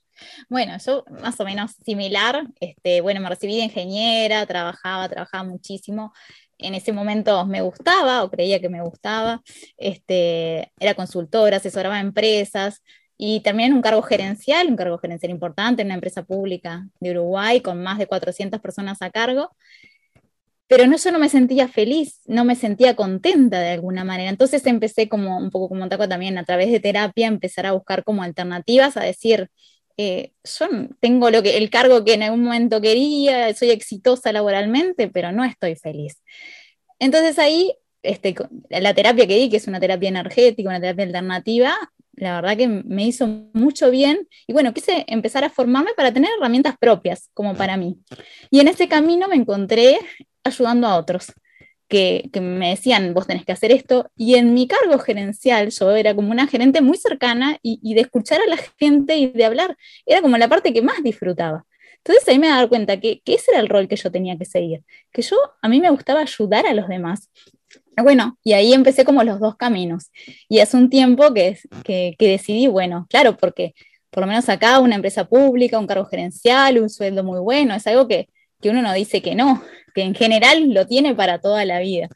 [0.49, 6.13] Bueno, yo más o menos similar, este, bueno, me recibí de ingeniera, trabajaba, trabajaba muchísimo.
[6.59, 9.43] En ese momento me gustaba o creía que me gustaba.
[9.77, 12.83] Este, era consultora, asesoraba empresas
[13.19, 17.61] y también un cargo gerencial, un cargo gerencial importante en una empresa pública de Uruguay
[17.61, 19.51] con más de 400 personas a cargo
[20.69, 24.31] pero no, yo no me sentía feliz, no me sentía contenta de alguna manera.
[24.31, 28.03] Entonces empecé como un poco como Taco también a través de terapia, empezar a buscar
[28.03, 29.49] como alternativas, a decir,
[29.97, 30.67] eh, yo
[31.01, 35.45] tengo lo que, el cargo que en algún momento quería, soy exitosa laboralmente, pero no
[35.45, 36.23] estoy feliz.
[36.99, 38.35] Entonces ahí, este,
[38.69, 41.77] la terapia que di, que es una terapia energética, una terapia alternativa,
[42.17, 46.31] la verdad que me hizo mucho bien y bueno, quise empezar a formarme para tener
[46.39, 47.99] herramientas propias como para mí.
[48.51, 49.99] Y en ese camino me encontré
[50.47, 51.33] ayudando a otros.
[51.89, 56.17] Que, me decían, vos tenés que hacer esto, y en mi cargo gerencial yo era
[56.17, 60.21] como una gerente muy cercana y, de escuchar a la gente y de hablar, era
[60.21, 61.65] como la parte que más disfrutaba.
[61.99, 64.45] Entonces ahí me dar cuenta que, que, ese era el rol que yo tenía que
[64.45, 64.83] seguir,
[65.13, 67.31] que yo, a mí me gustaba ayudar a los demás.
[68.03, 70.11] Bueno, y ahí empecé como los dos caminos.
[70.49, 73.75] Y hace un tiempo que, que, que decidí, bueno, claro, porque
[74.17, 77.87] por lo menos acá una empresa pública, un cargo gerencial, un sueldo muy bueno, es
[77.87, 78.29] algo que,
[78.61, 79.63] que uno no dice que no,
[79.97, 82.09] que en general lo tiene para toda la vida.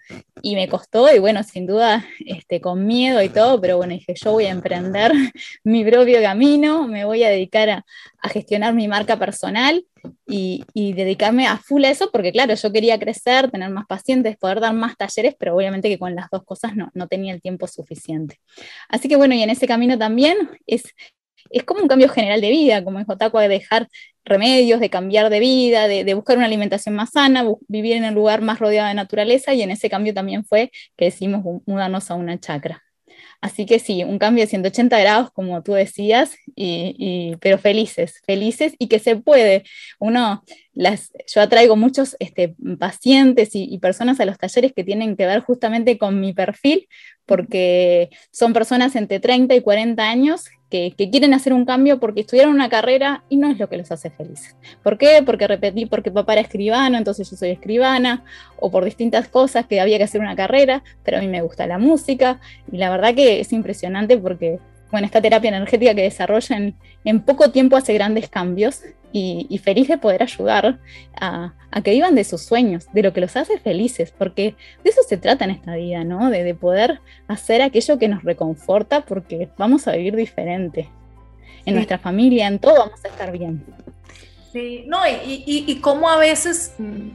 [0.43, 4.15] Y me costó, y bueno, sin duda, este, con miedo y todo, pero bueno, dije,
[4.23, 5.13] yo voy a emprender
[5.65, 7.85] mi propio camino, me voy a dedicar a,
[8.29, 9.83] gestionar mi marca personal
[10.27, 14.61] y, dedicarme a full a eso, porque claro, yo quería crecer, tener más pacientes, poder
[14.61, 17.67] dar más talleres, pero obviamente que con las dos cosas no, no tenía el tiempo
[17.67, 18.41] suficiente.
[18.91, 20.83] Así que bueno, y en ese camino también es
[21.51, 23.89] es como un cambio general de vida, como dijo Taco, de dejar
[24.25, 28.43] remedios, de cambiar de vida, de, buscar una alimentación más sana, vivir en un lugar
[28.43, 32.39] más rodeado de naturaleza y en ese cambio también fue que decidimos mudarnos a una
[32.39, 32.83] chacra.
[33.41, 38.75] Así que sí, un cambio de 180 grados, como tú decías, y, pero felices, felices
[38.79, 39.65] y que se puede.
[39.99, 45.17] Uno, las, yo atraigo muchos este, pacientes y, y, personas a los talleres que tienen
[45.17, 46.87] que ver justamente con mi perfil,
[47.25, 52.55] porque son personas entre 30 y 40 años que, quieren hacer un cambio porque estudiaron
[52.55, 54.57] una carrera y no es lo que los hace felices.
[54.83, 55.23] ¿Por qué?
[55.27, 58.25] Porque repetí, porque papá era escribano, entonces yo soy escribana,
[58.59, 61.67] o por distintas cosas que había que hacer una carrera, pero a mí me gusta
[61.67, 66.75] la música, y la verdad que es impresionante porque bueno, esta terapia energética que desarrollan
[67.05, 70.79] en poco tiempo hace grandes cambios y, feliz de poder ayudar
[71.21, 75.03] a, que vivan de sus sueños, de lo que los hace felices, porque de eso
[75.09, 76.31] se trata en esta vida, ¿no?
[76.31, 80.89] De, poder hacer aquello que nos reconforta porque vamos a vivir diferente.
[81.67, 83.65] En nuestra familia, en todo vamos a estar bien.
[84.53, 87.09] Sí, no, y, y, y cómo a veces mm,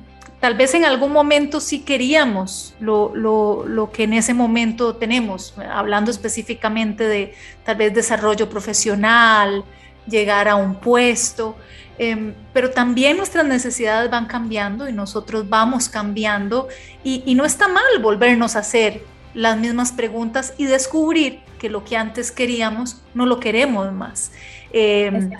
[0.45, 7.07] tal vez en algún momento sí queríamos lo, que en ese momento tenemos, hablando específicamente
[7.07, 9.63] de tal vez desarrollo profesional,
[10.05, 11.55] llegar a un puesto,
[11.97, 16.67] em, pero también nuestras necesidades van cambiando y nosotros vamos cambiando
[17.03, 19.01] y, no está mal volvernos a hacer
[19.33, 24.31] las mismas preguntas y descubrir que lo que antes queríamos no lo queremos más.
[24.71, 25.31] Em,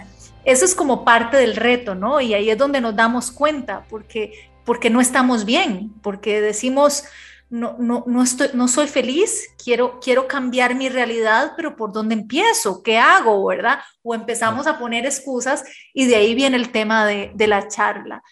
[0.45, 2.19] eso es como parte del reto, ¿no?
[2.21, 7.03] Y ahí es donde nos damos cuenta, porque porque no estamos bien, porque decimos,
[7.49, 12.15] no, no, no, estoy, no soy feliz, quiero, quiero cambiar mi realidad, pero ¿por dónde
[12.15, 12.81] empiezo?
[12.81, 13.45] ¿Qué hago?
[13.45, 13.79] ¿Verdad?
[14.01, 18.23] O empezamos a poner excusas y de ahí viene el tema de, de la charla.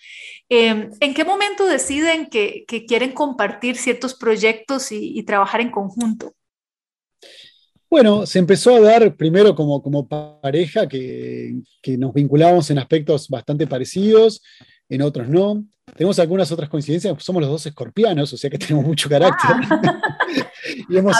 [0.50, 5.72] Em, ¿En qué momento deciden que, que, quieren compartir ciertos proyectos y, y trabajar en
[5.72, 6.34] conjunto?
[7.90, 13.30] Bueno, se empezó a dar primero como, como pareja, que, que, nos vinculábamos en aspectos
[13.30, 14.42] bastante parecidos,
[14.90, 15.66] en otros no.
[15.96, 19.52] Tenemos algunas otras coincidencias, somos los dos escorpianos, o sea que tenemos mucho carácter.
[19.70, 20.02] Ah.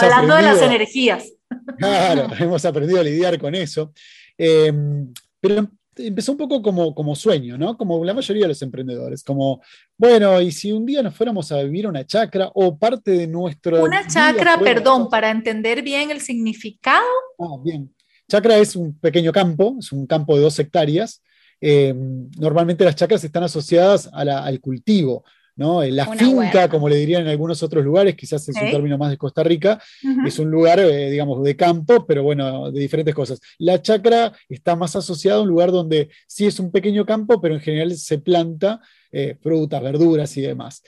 [0.00, 1.32] Hablando de las energías.
[1.78, 3.92] Claro, hemos aprendido a lidiar con eso.
[4.36, 7.76] Em, pero empezó un poco como, como sueño, ¿no?
[7.76, 9.62] Como la mayoría de los emprendedores, como,
[9.96, 13.84] bueno, y si un día nos fuéramos a vivir una chacra o parte de nuestro...
[13.84, 17.06] Una chacra, perdón, para entender bien el significado.
[17.38, 17.94] Ah, bien.
[18.28, 21.22] Chacra es un pequeño campo, es un campo de dos hectáreas.
[21.60, 21.94] Eh,
[22.38, 25.24] normalmente las chacras están asociadas al cultivo,
[25.56, 25.82] ¿no?
[25.84, 29.16] La finca, como le dirían en algunos otros lugares, quizás es un término más de
[29.16, 29.80] Costa Rica,
[30.26, 33.40] es un lugar, eh, digamos, de campo, pero bueno, de diferentes cosas.
[33.58, 37.54] La chacra está más asociada a un lugar donde sí es un pequeño campo, pero
[37.54, 38.80] en general se planta
[39.12, 40.82] eh, frutas, verduras y demás.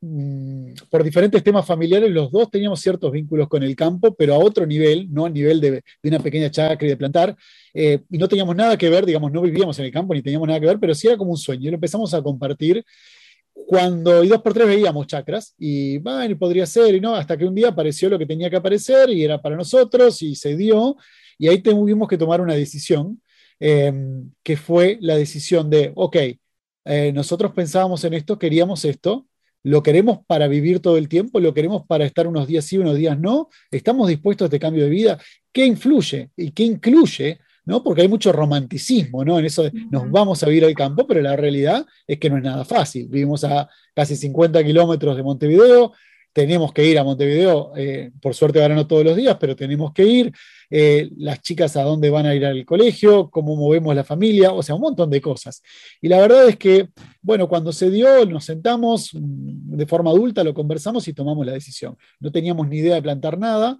[0.00, 4.34] Eh, mm, por diferentes temas familiares, los dos teníamos ciertos vínculos con el campo, pero
[4.34, 7.36] a otro nivel, no a nivel de, de una pequeña chacra y de plantar,
[7.74, 10.58] y no teníamos nada que ver, digamos, no vivíamos en el campo ni teníamos nada
[10.58, 12.84] que ver, pero sí era como un sueño, y lo empezamos a compartir
[13.66, 17.44] cuando y dos por tres veíamos chakras y bueno, podría ser y no, hasta que
[17.44, 20.96] un día apareció lo que tenía que aparecer y era para nosotros y se dio
[21.38, 23.20] y ahí tuvimos que tomar una decisión
[23.60, 26.16] em, que fue la decisión de, ok,
[26.84, 29.26] eh, nosotros pensábamos en esto, queríamos esto,
[29.68, 32.96] lo queremos para vivir todo el tiempo, lo queremos para estar unos días sí, unos
[32.96, 35.18] días no, estamos dispuestos a este cambio de vida,
[35.52, 37.82] ¿qué influye y qué incluye ¿no?
[37.82, 39.38] Porque hay mucho romanticismo, ¿no?
[39.38, 42.38] En eso de nos vamos a vivir al campo, pero la realidad es que no
[42.38, 43.08] es nada fácil.
[43.10, 45.92] Vivimos a casi 50 kilómetros de Montevideo,
[46.32, 49.92] tenemos que ir a Montevideo, eh, por suerte ahora no todos los días, pero tenemos
[49.92, 50.32] que ir.
[50.70, 54.62] Eh, las chicas a dónde van a ir al colegio, cómo movemos la familia, o
[54.62, 55.62] sea, un montón de cosas.
[56.00, 56.88] Y la verdad es que,
[57.22, 61.52] bueno, cuando se dio, nos sentamos mm, de forma adulta, lo conversamos y tomamos la
[61.52, 61.96] decisión.
[62.20, 63.78] No teníamos ni idea de plantar nada.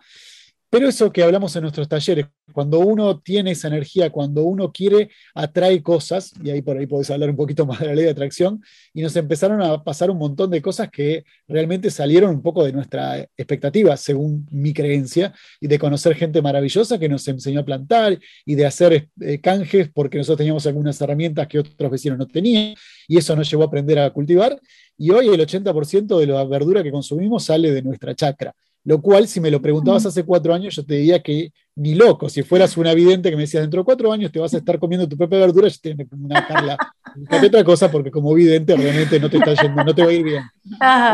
[0.71, 5.11] Pero eso que hablamos en nuestros talleres, cuando uno tiene esa energía, cuando uno quiere,
[5.35, 8.11] atrae cosas, y ahí por ahí podés hablar un poquito más de la ley de
[8.11, 12.65] atracción, y nos empezaron a pasar un montón de cosas que realmente salieron un poco
[12.65, 17.65] de nuestra expectativa, según mi creencia, y de conocer gente maravillosa que nos enseñó a
[17.65, 22.27] plantar y de hacer eh, canjes porque nosotros teníamos algunas herramientas que otros vecinos no
[22.27, 22.75] tenían,
[23.07, 24.61] y eso nos llevó a aprender a cultivar,
[24.99, 28.55] y hoy el 80% de la verdura que consumimos sale de nuestra chacra.
[28.89, 32.31] Lo cual, si me lo preguntabas hace cuatro años, yo te diría que ni loco.
[32.31, 34.79] Si fueras una vidente que me decías dentro de cuatro años te vas a estar
[34.79, 36.79] comiendo tu propia verdura, yo te una Carla,
[37.47, 40.25] otra cosa porque como vidente realmente no te está yendo, no te va a ir
[40.25, 40.43] bien.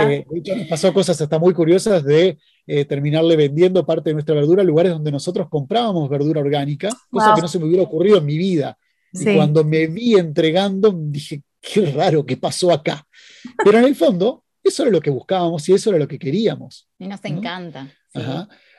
[0.02, 4.14] Eh, de hecho, nos pasó cosas hasta muy curiosas de eh, terminarle vendiendo parte de
[4.14, 7.82] nuestra verdura a lugares donde nosotros comprábamos verdura orgánica, cosa que no se me hubiera
[7.82, 8.78] ocurrido en mi vida.
[9.12, 13.04] Y cuando me vi entregando, dije, qué raro, ¿qué pasó acá?
[13.64, 16.88] Pero en el fondo, eso era lo que buscábamos y eso era lo que queríamos.
[16.98, 17.88] Y nos encanta.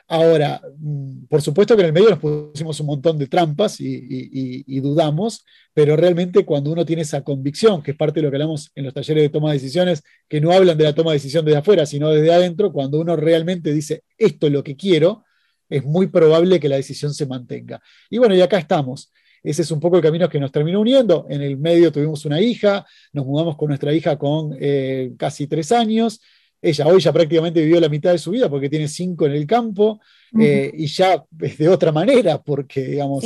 [0.08, 4.80] Ahora, mm, por supuesto que en el medio nos pusimos un montón de trampas y,
[4.80, 5.44] dudamos,
[5.74, 8.84] pero realmente cuando uno tiene esa convicción, que es parte de lo que hablamos en
[8.84, 11.58] los talleres de toma de decisiones, que no hablan de la toma de decisión desde
[11.58, 15.24] afuera, sino desde adentro, cuando uno realmente dice, esto es lo que quiero,
[15.68, 17.80] es muy probable que la decisión se mantenga.
[18.08, 19.12] Y bueno, y acá estamos.
[19.46, 21.24] Ese es un poco el camino que nos terminó uniendo.
[21.30, 25.70] En el medio tuvimos una hija, nos mudamos con nuestra hija con eh, casi tres
[25.70, 26.20] años.
[26.60, 29.46] Ella hoy ya prácticamente vivió la mitad de su vida porque tiene cinco en el
[29.46, 30.00] campo
[30.36, 33.24] eh, y ya es de otra manera porque, digamos,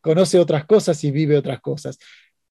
[0.00, 1.98] conoce otras cosas y vive otras cosas.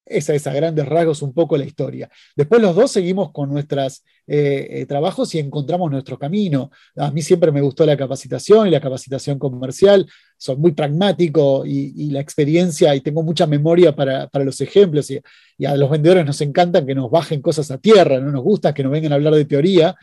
[0.09, 2.09] Esa es a grandes rasgos un poco la historia.
[2.35, 6.71] Después los dos seguimos con nuestros eh, trabajos y encontramos nuestro camino.
[6.95, 10.05] A mí siempre me gustó la capacitación y la capacitación comercial.
[10.37, 15.19] Soy muy pragmático y, la experiencia y tengo mucha memoria para, los ejemplos y,
[15.65, 18.83] a los vendedores nos encanta que nos bajen cosas a tierra, no nos gusta que
[18.83, 19.95] nos vengan a hablar de teoría.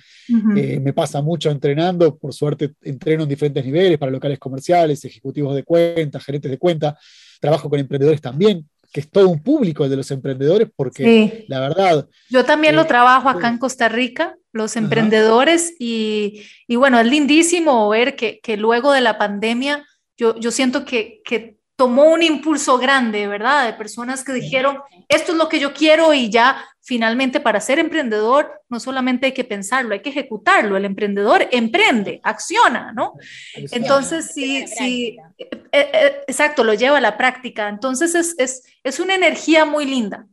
[0.57, 5.55] Eh, me pasa mucho entrenando, por suerte entreno en diferentes niveles para locales comerciales, ejecutivos
[5.55, 6.99] de cuenta, gerentes de cuenta.
[7.41, 11.59] Trabajo con emprendedores también que es todo un público el de los emprendedores, porque la
[11.59, 12.09] verdad...
[12.31, 17.07] Yo también lo eh, trabajo acá en Costa Rica, los emprendedores, y, y, bueno, es
[17.09, 19.85] lindísimo ver que, que luego de la pandemia,
[20.17, 23.67] yo, yo siento que, que tomó un impulso grande, ¿verdad?
[23.67, 27.79] De personas que dijeron, esto es lo que yo quiero y ya finalmente para ser
[27.79, 30.77] emprendedor no solamente hay que pensarlo, hay que ejecutarlo.
[30.77, 33.15] El emprendedor emprende, acciona, ¿no?
[33.55, 37.69] Entonces, sí, sí, eh, eh, exacto, lo lleva a la práctica.
[37.69, 40.27] Entonces, es, es, es, una energía muy linda,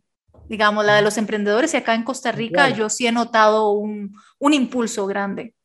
[0.48, 4.16] digamos, la de los emprendedores y acá en Costa Rica yo sí he notado un,
[4.38, 5.56] un impulso grande.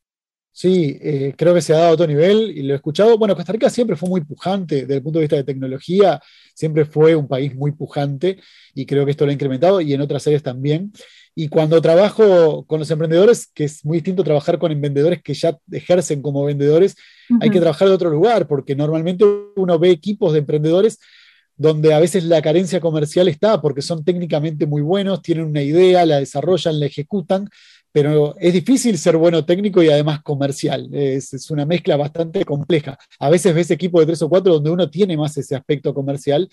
[0.57, 3.19] Sí, eh, creo que se ha dado a otro nivel y lo he escuchado.
[3.19, 6.19] Bueno, Costa Rica siempre fue muy pujante desde el punto de vista de tecnología,
[6.55, 8.38] siempre fue un país muy pujante
[8.75, 10.92] y creo que esto lo ha incrementado y en otras áreas también.
[11.35, 15.59] Y cuando trabajo con los emprendedores, que es muy distinto trabajar con vendedores que ya
[15.71, 16.96] ejercen como vendedores,
[17.38, 19.27] hay que trabajar de otro lugar, porque normalmente
[19.57, 20.98] uno ve equipos de emprendedores
[21.57, 26.04] donde a veces la carencia comercial está porque son técnicamente muy buenos, tienen una idea,
[26.04, 27.48] la desarrollan, la ejecutan,
[27.97, 30.87] pero es difícil ser bueno técnico y además comercial.
[30.92, 32.99] Es, una mezcla bastante compleja.
[33.19, 36.47] A veces ves equipos de tres o cuatro donde uno tiene más ese aspecto comercial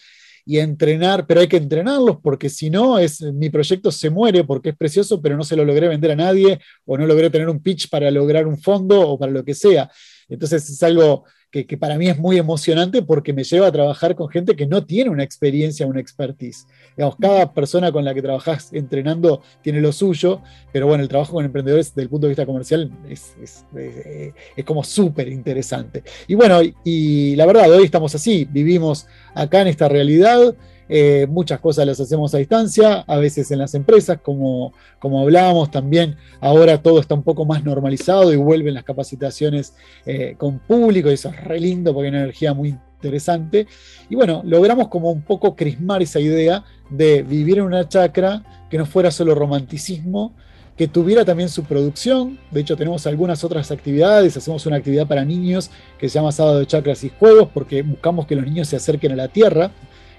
[0.46, 4.70] y entrenar, pero hay que entrenarlos porque si no, es, mi proyecto se muere porque
[4.70, 7.62] es precioso, pero no se lo logré vender a nadie o no logré tener un
[7.62, 9.92] pitch para lograr un fondo o para lo que sea.
[10.30, 14.28] Entonces es algo que, para mí es muy emocionante porque me lleva a trabajar con
[14.28, 16.66] gente que no tiene una experiencia, una expertise.
[16.98, 21.34] Digamos, cada persona con la que trabajas entrenando tiene lo suyo, pero bueno, el trabajo
[21.34, 24.34] con emprendedores desde el punto de vista comercial es, es, eh,
[24.66, 26.04] como súper interesante.
[26.28, 29.06] Y bueno, y la verdad, hoy estamos así, vivimos
[29.36, 30.56] acá en esta realidad.
[30.96, 35.72] Eh, muchas cosas las hacemos a distancia, a veces en las empresas, como, como hablábamos
[35.72, 39.74] también, ahora todo está un poco más normalizado y vuelven las capacitaciones
[40.06, 43.66] eh, con público, y eso es re lindo porque hay una energía muy interesante.
[44.08, 48.78] Y bueno, logramos como un poco crismar esa idea de vivir en una chacra que
[48.78, 50.34] no fuera solo romanticismo,
[50.78, 52.38] que tuviera también su producción.
[52.52, 54.38] De hecho, tenemos algunas otras actividades.
[54.38, 58.28] Hacemos una actividad para niños que se llama Sábado de Chacras y Juegos, porque buscamos
[58.28, 59.72] que los niños se acerquen a la tierra.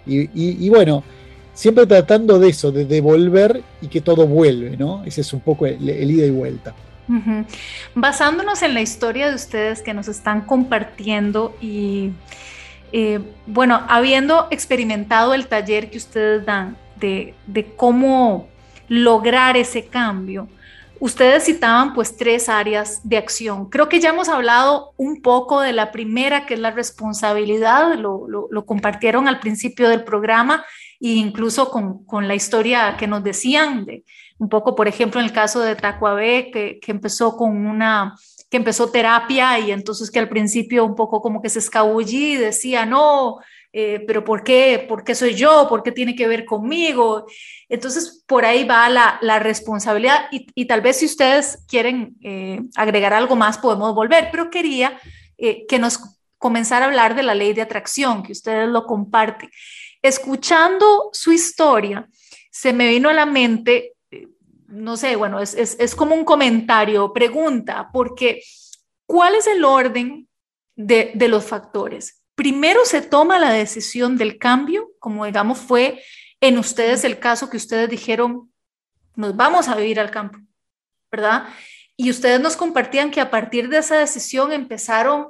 [0.06, 1.02] Y, bueno,
[1.54, 5.02] siempre tratando de eso, de devolver y que todo vuelve, ¿no?
[5.04, 6.74] Ese es un poco el, ida y vuelta.
[7.94, 12.12] Basándonos en la historia de ustedes que nos están compartiendo y,
[12.92, 18.48] eh, bueno, habiendo experimentado el taller que ustedes dan de, de cómo
[18.88, 20.48] lograr ese cambio,
[21.04, 23.68] Ustedes citaban pues tres áreas de acción.
[23.68, 28.64] Creo que ya hemos hablado un poco de la primera, que es la responsabilidad, lo,
[28.64, 30.64] compartieron al principio del programa
[31.02, 34.02] e incluso con, la historia que nos decían, de,
[34.38, 38.14] un poco, por ejemplo, en el caso de Tacuabé, que, que empezó con una
[38.50, 42.36] que empezó terapia y entonces que al principio un poco como que se escabullí y
[42.36, 43.40] decía, no,
[43.76, 44.86] eh, pero ¿por qué?
[44.88, 45.66] ¿Por qué soy yo?
[45.68, 47.26] ¿Por qué tiene que ver conmigo?
[47.68, 53.34] Entonces, por ahí va la, responsabilidad y, tal vez si ustedes quieren eh, agregar algo
[53.34, 54.96] más, podemos volver, pero quería
[55.38, 55.98] eh, que nos
[56.38, 59.50] comenzara a hablar de la ley de atracción, que ustedes lo comparten.
[60.00, 62.08] Escuchando su historia,
[62.52, 63.94] se me vino a la mente,
[64.68, 68.40] no sé, bueno, es, es como un comentario, pregunta, porque
[69.04, 70.28] ¿cuál es el orden
[70.76, 72.23] de, de los factores?
[72.34, 76.02] Primero se toma la decisión del cambio, como digamos fue
[76.40, 78.52] en ustedes el caso que ustedes dijeron,
[79.14, 80.38] nos vamos a vivir al campo,
[81.10, 81.46] ¿verdad?
[81.96, 85.28] Y ustedes nos compartían que a partir de esa decisión empezaron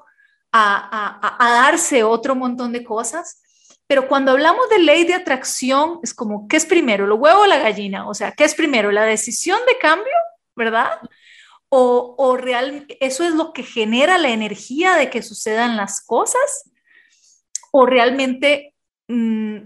[0.51, 3.43] a, darse otro montón de cosas.
[3.87, 7.47] Pero cuando hablamos de ley de atracción, es como, ¿qué es primero, lo huevo o
[7.47, 8.09] la gallina?
[8.09, 10.15] O sea, ¿qué es primero, la decisión de cambio,
[10.57, 11.01] verdad?
[11.69, 16.71] O, o real, eso es lo que genera la energía de que sucedan las cosas
[17.77, 18.73] o realmente
[19.09, 19.57] mm,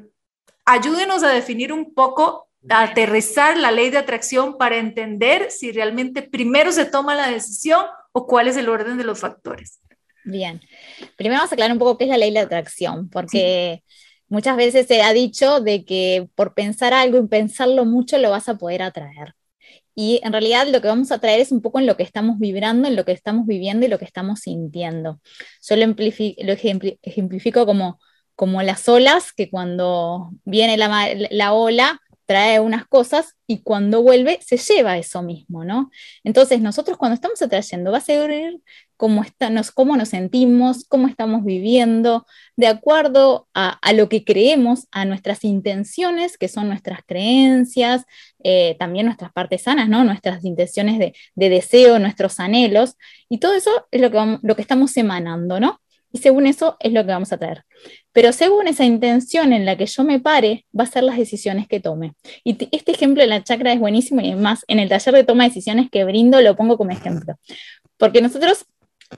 [0.64, 6.22] ayúdenos a definir un poco, a aterrizar la ley de atracción para entender si realmente
[6.22, 9.80] primero se toma la decisión o cuál es el orden de los factores.
[10.24, 10.58] Bien,
[11.18, 13.84] primero vamos a aclarar un poco qué es la ley de atracción, porque
[14.28, 18.48] muchas veces se ha dicho de que por pensar algo y pensarlo mucho lo vas
[18.48, 19.34] a poder atraer.
[20.00, 22.38] Y en realidad lo que vamos a traer es un poco en lo que estamos
[22.38, 25.20] vibrando, en lo que estamos viviendo y lo que estamos sintiendo.
[25.60, 26.52] Yo lo,
[27.02, 27.98] ejemplifico como,
[28.36, 34.56] como las olas, que cuando viene la, ola trae unas cosas y cuando vuelve se
[34.56, 35.90] lleva eso mismo, ¿no?
[36.22, 38.60] Entonces nosotros cuando estamos atrayendo va a ser
[38.98, 42.26] cómo, nos, cómo nos sentimos, cómo estamos viviendo,
[42.56, 48.04] de acuerdo a, lo que creemos, a nuestras intenciones, que son nuestras creencias,
[48.42, 50.04] eh, también nuestras partes sanas, ¿no?
[50.04, 52.96] nuestras intenciones de, deseo, nuestros anhelos,
[53.28, 55.80] y todo eso es lo que, lo que estamos emanando, ¿no?
[56.10, 57.64] Y según eso es lo que vamos a traer.
[58.12, 61.68] Pero según esa intención en la que yo me pare, va a ser las decisiones
[61.68, 62.14] que tome.
[62.42, 65.44] Y este ejemplo de la chakra es buenísimo y además en el taller de toma
[65.44, 67.34] de decisiones que brindo lo pongo como ejemplo.
[67.98, 68.64] Porque nosotros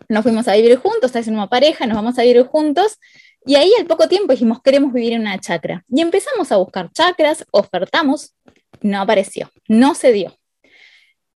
[0.08, 2.98] nos fuimos a vivir juntos, en una pareja, nos vamos a vivir juntos,
[3.44, 5.84] y ahí al poco tiempo dijimos, queremos vivir en una chacra.
[5.88, 8.34] Y empezamos a buscar chacras, ofertamos,
[8.82, 10.36] no apareció, no se dio.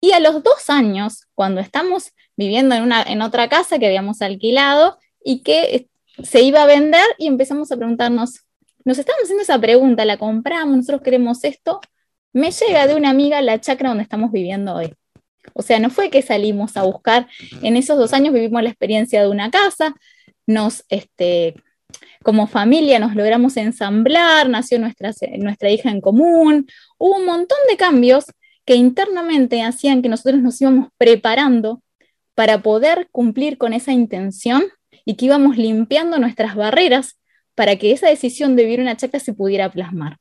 [0.01, 4.23] Y a los dos años, cuando estamos viviendo en, una, en otra casa que habíamos
[4.23, 5.89] alquilado y que
[6.23, 8.41] se iba a vender, y empezamos a preguntarnos,
[8.85, 11.81] nos estamos haciendo esa pregunta, la compramos, nosotros queremos esto,
[12.33, 14.95] me llega de una amiga la chacra donde estamos viviendo hoy.
[15.55, 17.29] O sea, no fue que salimos a buscar,
[17.63, 19.95] en esos dos años vivimos la experiencia de una casa,
[20.47, 21.55] nos, este,
[22.23, 26.67] como familia nos logramos ensamblar, nació nuestra, nuestra hija en común,
[26.99, 28.27] hubo un montón de cambios
[28.65, 31.83] que internamente hacían que nosotros nos íbamos preparando
[32.35, 34.65] para poder cumplir con esa intención
[35.05, 37.19] y que íbamos limpiando nuestras barreras
[37.55, 40.19] para que esa decisión de vivir una chacra se pudiera plasmar.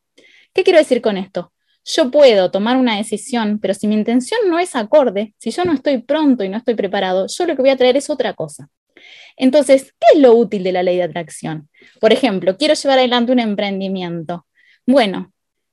[0.53, 1.53] ¿Qué quiero decir con esto?
[1.85, 5.73] Yo puedo tomar una decisión, pero si mi intención no es acorde, si yo no
[5.73, 8.69] estoy pronto y no estoy preparado, yo lo que voy a traer es otra cosa.
[9.37, 11.69] Entonces, ¿qué es lo útil de la ley de atracción?
[11.99, 14.45] Por ejemplo, quiero llevar adelante un emprendimiento.
[14.85, 15.31] Bueno,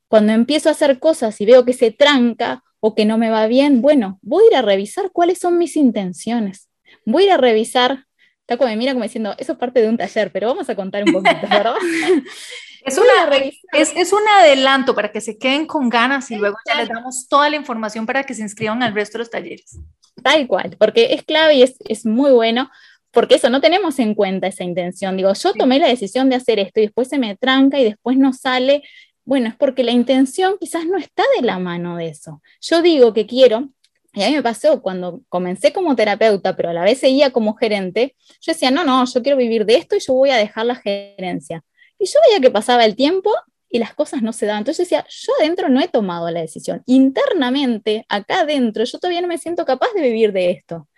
[0.09, 3.47] cuando empiezo a hacer cosas y veo que se tranca o que no me va
[3.49, 6.69] bien, bueno, voy a ir a revisar cuáles son mis intenciones.
[7.05, 8.05] Voy a ir a revisar,
[8.47, 11.03] Taco me mira como diciendo, eso es parte de un taller, pero vamos a contar
[11.05, 11.75] un poquito, ¿verdad?
[12.87, 13.37] Es, una,
[13.73, 17.27] es, es, un adelanto para que se queden con ganas y luego ya les damos
[17.29, 19.79] toda la información para que se inscriban al resto de los talleres.
[20.23, 22.71] Tal cual, porque es clave y es, es muy bueno,
[23.11, 25.17] porque eso, no tenemos en cuenta esa intención.
[25.17, 28.19] Digo, yo tomé la decisión de hacer esto y después se me tranca y después
[28.19, 28.83] no sale.
[29.25, 32.43] Bueno, es porque la intención quizás no está de la mano de eso.
[32.61, 33.71] Yo digo que quiero,
[34.13, 37.55] y a mí me pasó cuando comencé como terapeuta, pero a la vez seguía como
[37.55, 40.67] gerente, yo decía, no, no, yo quiero vivir de esto y yo voy a dejar
[40.67, 41.65] la gerencia.
[41.99, 43.31] Y yo veía que pasaba el tiempo
[43.69, 44.61] y las cosas no se daban.
[44.61, 46.83] Entonces yo decía, yo adentro no he tomado la decisión.
[46.87, 50.89] Internamente, acá adentro, yo todavía no me siento capaz de vivir de esto.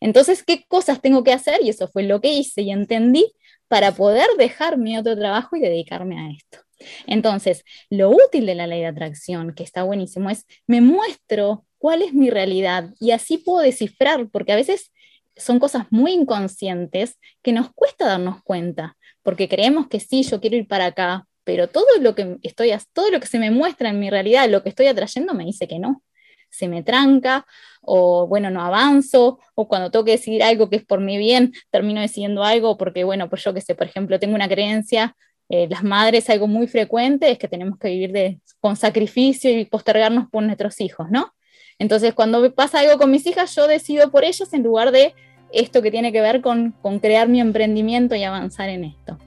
[0.00, 1.60] Entonces, ¿qué cosas tengo que hacer?
[1.62, 3.32] Y eso fue lo que hice y entendí
[3.68, 6.58] para poder dejar mi otro trabajo y dedicarme a esto.
[7.06, 12.02] Entonces, lo útil de la ley de atracción, que está buenísimo, es me muestro cuál
[12.02, 14.90] es mi realidad y así puedo descifrar, porque a veces
[15.36, 20.56] son cosas muy inconscientes que nos cuesta darnos cuenta porque creemos que sí, yo quiero
[20.56, 23.98] ir para acá, pero todo lo que estoy, todo lo que se me muestra en
[23.98, 26.02] mi realidad, lo que estoy atrayendo, me dice que no.
[26.50, 27.46] Se me tranca,
[27.80, 31.52] o bueno, no avanzo, o cuando tengo que decidir algo que es por mi bien,
[31.70, 35.16] termino decidiendo algo porque, bueno, pues yo que sé, por ejemplo, tengo una creencia,
[35.48, 39.64] eh, las madres, algo muy frecuente es que tenemos que vivir de, con sacrificio y
[39.64, 41.34] postergarnos por nuestros hijos, ¿no?
[41.78, 45.14] Entonces, cuando pasa algo con mis hijas, yo decido por ellos en lugar de
[45.52, 49.18] esto que tiene que ver con, con crear mi emprendimiento y avanzar en esto.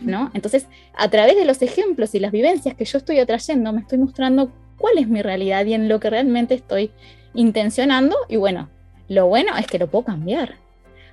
[0.00, 0.30] ¿no?
[0.34, 0.66] Entonces,
[0.96, 4.52] a través de los ejemplos y las vivencias que yo estoy atrayendo, me estoy mostrando
[4.76, 6.90] cuál es mi realidad y en lo que realmente estoy
[7.34, 8.16] intencionando.
[8.28, 8.68] Y bueno,
[9.08, 10.56] lo bueno es que lo puedo cambiar.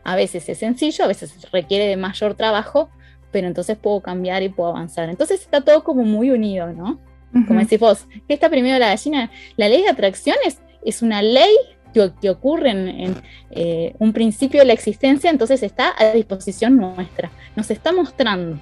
[0.03, 2.89] A veces es sencillo, a veces requiere de mayor trabajo,
[3.31, 5.09] pero entonces puedo cambiar y puedo avanzar.
[5.09, 6.99] Entonces está todo como muy unido, ¿no?
[7.45, 9.29] Como decís vos, ¿qué está primero la gallina?
[9.57, 10.59] La ley de atracciones es
[11.01, 11.51] una ley
[11.93, 13.15] que, ocurre en,
[13.51, 18.59] eh, un principio de la existencia, entonces está a disposición nuestra, nos está mostrando,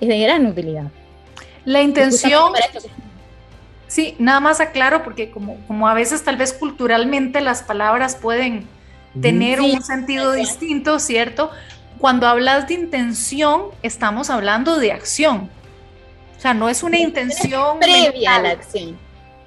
[0.00, 0.90] es de gran utilidad.
[1.64, 2.52] La intención...
[3.88, 8.66] Sí, nada más aclaro porque como, como a veces tal vez culturalmente las palabras pueden
[9.20, 11.50] tener un sentido distinto, ¿cierto?
[11.98, 15.48] Cuando hablas de intención, estamos hablando de acción.
[16.36, 18.98] O sea, no es una intención previa a la acción.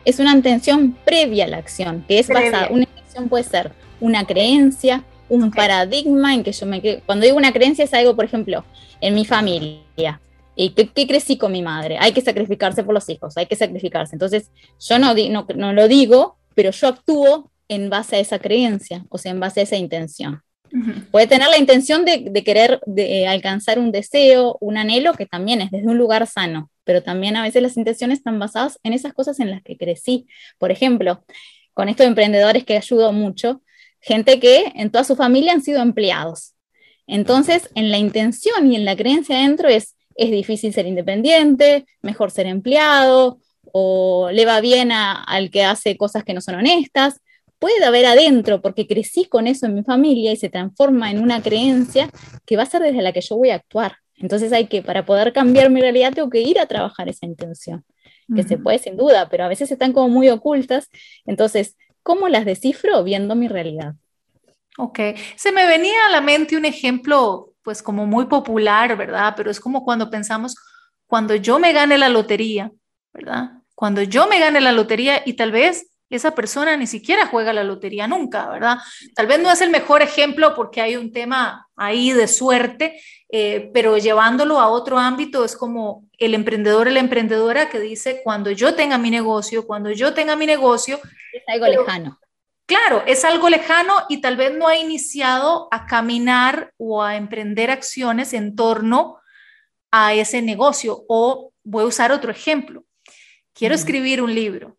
[0.05, 2.87] Es una intención previa a la acción, que es basada, una
[3.29, 6.81] puede ser una creencia, un paradigma en que yo me...
[7.05, 8.65] Cuando digo una creencia es algo, por ejemplo,
[8.99, 10.19] en mi familia.
[10.55, 11.97] ¿Y qué, crecí con mi madre?
[11.99, 14.15] Hay que sacrificarse por los hijos, hay que sacrificarse.
[14.15, 19.05] Entonces, yo no, no, no lo digo, pero yo actúo en base a esa creencia,
[19.09, 20.41] o sea, en base a esa intención.
[21.11, 25.61] Puede tener la intención de, de querer de, alcanzar un deseo, un anhelo, que también
[25.61, 29.13] es desde un lugar sano, pero también a veces las intenciones están basadas en esas
[29.13, 30.27] cosas en las que crecí.
[30.57, 31.23] Por ejemplo,
[31.73, 33.61] con estos emprendedores que ayudo mucho,
[34.01, 36.53] gente que en toda su familia han sido empleados.
[37.07, 42.29] Entonces, en la intención y en la creencia adentro es, es difícil ser independiente, mejor
[42.29, 43.39] ser empleado,
[43.71, 47.21] o le va bien al que hace cosas que no son honestas.
[47.57, 51.41] Puede haber adentro, porque crecí con eso en mi familia y se transforma en una
[51.41, 52.09] creencia
[52.45, 54.00] que va a ser desde la que yo voy a actuar.
[54.21, 57.83] Entonces hay que, para poder cambiar mi realidad, tengo que ir a trabajar esa intención
[58.33, 60.89] que se puede sin duda, pero a veces están como muy ocultas.
[61.25, 63.95] Entonces, ¿cómo las descifro viendo mi realidad?
[64.77, 64.99] Ok,
[65.35, 69.33] se me venía a la mente un ejemplo, pues como muy popular, ¿verdad?
[69.35, 70.55] Pero es como cuando pensamos,
[71.07, 72.71] cuando yo me gane la lotería,
[73.13, 73.49] ¿verdad?
[73.75, 77.63] Cuando yo me gane la lotería y tal vez esa persona ni siquiera juega la
[77.63, 78.77] lotería nunca, ¿verdad?
[79.15, 83.01] Tal vez no es el mejor ejemplo porque hay un tema ahí de suerte,
[83.31, 88.51] eh, pero llevándolo a otro ámbito es como el emprendedor, la emprendedora que dice, cuando
[88.51, 90.99] yo tenga mi negocio, cuando yo tenga mi negocio...
[91.31, 92.19] Es algo lejano.
[92.65, 97.71] Claro, es algo lejano y tal vez no ha iniciado a caminar o a emprender
[97.71, 99.17] acciones en torno
[99.91, 101.03] a ese negocio.
[101.07, 102.83] O voy a usar otro ejemplo.
[103.53, 104.77] Quiero escribir un libro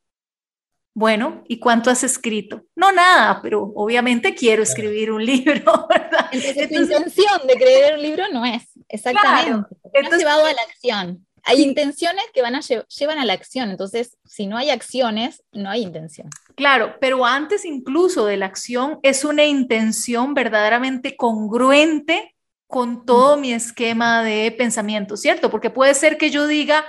[0.95, 2.65] bueno, ¿y cuánto has escrito?
[2.75, 6.29] No, nada, pero obviamente quiero escribir un libro, ¿verdad?
[6.33, 9.69] Entonces, tu intención de creer un libro no es, exactamente.
[9.93, 11.27] Claro, llevado a la acción.
[11.45, 15.71] Hay intenciones que van a llevan a la acción, entonces si no hay acciones, no
[15.71, 16.31] hay intención.
[16.55, 22.37] Claro, pero antes incluso de la acción es una intención verdaderamente congruente
[22.69, 25.51] con todo mi esquema de pensamiento, ¿cierto?
[25.51, 26.85] Porque puede ser que yo diga,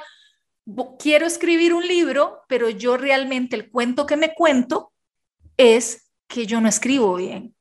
[1.00, 4.92] quiero escribir un libro, pero yo realmente el cuento que me cuento
[5.58, 7.56] es que yo no escribo bien.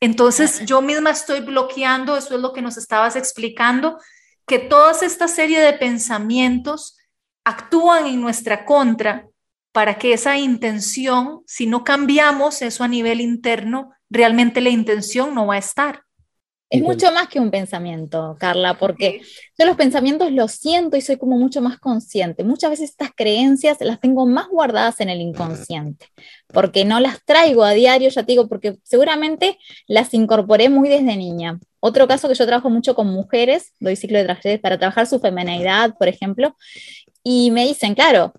[0.00, 3.98] Entonces yo misma estoy bloqueando, eso es lo que nos estabas explicando,
[4.46, 6.96] que toda esta serie de pensamientos
[7.44, 9.28] actúan en nuestra contra
[9.72, 15.46] para que esa intención, si no cambiamos eso a nivel interno, realmente la intención no
[15.46, 16.02] va a estar.
[16.70, 19.22] Es mucho más que un pensamiento, Carla, porque
[19.58, 22.44] yo los pensamientos los siento y soy como mucho más consciente.
[22.44, 26.06] Muchas veces estas creencias las tengo más guardadas en el inconsciente,
[26.46, 29.58] porque no las traigo a diario, ya te digo, porque seguramente
[29.88, 31.58] las incorporé muy desde niña.
[31.80, 35.18] Otro caso que yo trabajo mucho con mujeres, doy ciclo de talleres para trabajar su
[35.18, 36.56] feminidad, por ejemplo,
[37.24, 38.32] y me dicen, claro,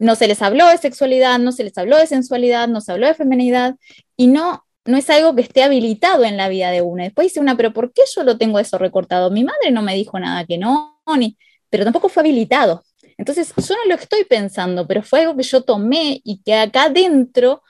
[0.00, 3.06] no se les habló de sexualidad, no se les habló de sensualidad, no se habló
[3.06, 3.76] de feminidad,
[4.16, 7.04] y no no es algo que esté habilitado en la vida de una.
[7.04, 9.30] Después dice una, pero ¿por qué yo lo tengo eso recortado?
[9.30, 11.36] Mi madre no me dijo nada que no, ni,
[11.68, 12.82] pero tampoco fue habilitado.
[13.18, 16.84] Entonces, yo no lo estoy pensando, pero fue algo que yo tomé y que acá
[16.84, 17.62] adentro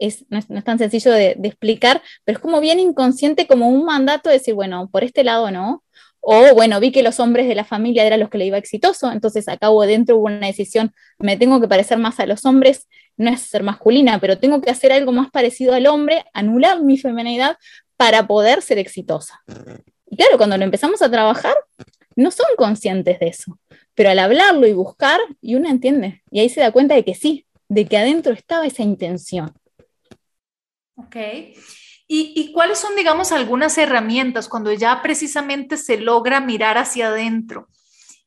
[0.00, 3.84] es, no, es, tan sencillo de, de, explicar, pero es como bien inconsciente, como un
[3.84, 5.84] mandato de decir, bueno, por este lado no,
[6.26, 9.12] o bueno, vi que los hombres de la familia eran los que le iba exitoso,
[9.12, 12.88] entonces acá hubo dentro hubo una decisión, me tengo que parecer más a los hombres,
[13.18, 16.96] no es ser masculina, pero tengo que hacer algo más parecido al hombre, anular mi
[16.96, 17.58] feminidad
[17.98, 19.42] para poder ser exitosa.
[20.08, 21.54] Y claro, cuando lo empezamos a trabajar,
[22.16, 23.58] no son conscientes de eso,
[23.94, 27.14] pero al hablarlo y buscar, y uno entiende, y ahí se da cuenta de que
[27.14, 29.52] sí, de que adentro estaba esa intención.
[30.96, 31.16] Ok.
[32.06, 37.68] ¿Y, cuáles son, digamos, algunas herramientas cuando ya precisamente se logra mirar hacia adentro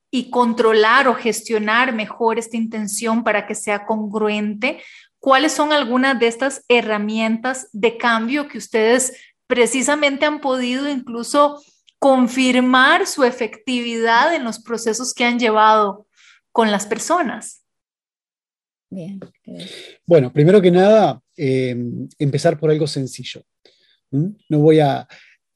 [0.10, 4.82] y controlar o gestionar mejor esta intención para que sea congruente?
[5.20, 9.14] ¿Cuáles son algunas de estas herramientas de cambio que ustedes
[9.46, 11.62] precisamente han podido incluso
[12.00, 16.08] confirmar su efectividad en los procesos que han llevado
[16.52, 17.64] con las personas?
[18.90, 19.20] Bien.
[20.06, 21.76] Bueno, primero que nada, eh,
[22.18, 23.44] empezar por algo sencillo.
[24.12, 25.08] No voy a,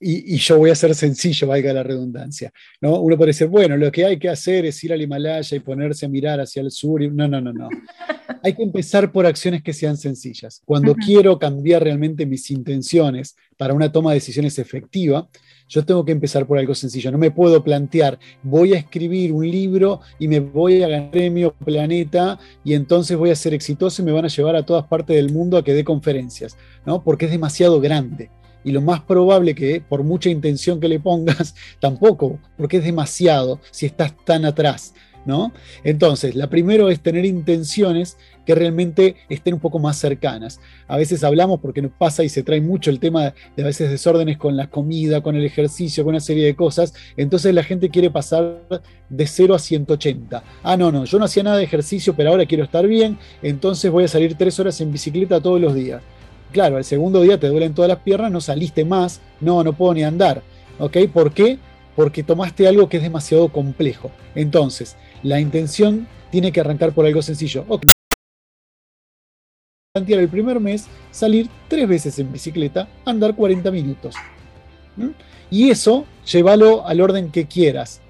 [0.03, 2.51] y, yo voy a ser sencillo, valga la redundancia.
[2.81, 2.99] ¿no?
[2.99, 6.07] Uno puede decir, bueno, lo que hay que hacer es ir al Himalaya y ponerse
[6.07, 7.01] a mirar hacia el sur.
[7.01, 7.69] no, no, no, no.
[8.43, 10.61] hay que empezar por acciones que sean sencillas.
[10.65, 15.29] Cuando quiero cambiar realmente mis intenciones para una toma de decisiones efectiva,
[15.67, 17.11] yo tengo que empezar por algo sencillo.
[17.11, 21.53] No me puedo plantear, voy a escribir un libro y me voy a ganar premio
[21.53, 25.15] planeta y entonces voy a ser exitoso y me van a llevar a todas partes
[25.15, 27.03] del mundo a que dé conferencias, ¿no?
[27.03, 28.31] Porque es demasiado grande
[28.63, 33.59] y lo más probable que por mucha intención que le pongas, tampoco, porque es demasiado
[33.71, 34.93] si estás tan atrás.
[35.23, 35.53] ¿No?
[35.83, 40.59] Entonces, la primero es tener intenciones que realmente estén un poco más cercanas.
[40.87, 43.91] A veces hablamos porque nos pasa y se trae mucho el tema de a veces
[43.91, 46.95] desórdenes con la comida, con el ejercicio, con una serie de cosas.
[47.17, 48.63] Entonces la gente quiere pasar
[49.09, 50.43] de 0 a 180.
[50.63, 53.91] Ah, no, no, yo no hacía nada de ejercicio, pero ahora quiero estar bien, entonces
[53.91, 56.01] voy a salir tres horas en bicicleta todos los días.
[56.51, 59.93] Claro, el segundo día te duelen todas las piernas, no saliste más, no, no puedo
[59.93, 60.41] ni andar.
[60.79, 60.97] ¿Ok?
[61.13, 61.59] ¿Por qué?
[61.95, 64.11] Porque tomaste algo que es demasiado complejo.
[64.35, 67.65] Entonces, la intención tiene que arrancar por algo sencillo.
[67.67, 67.83] Ok.
[69.93, 74.15] El primer mes, salir tres veces en bicicleta, andar 40 minutos.
[75.49, 78.01] Y eso, llévalo al orden que quieras.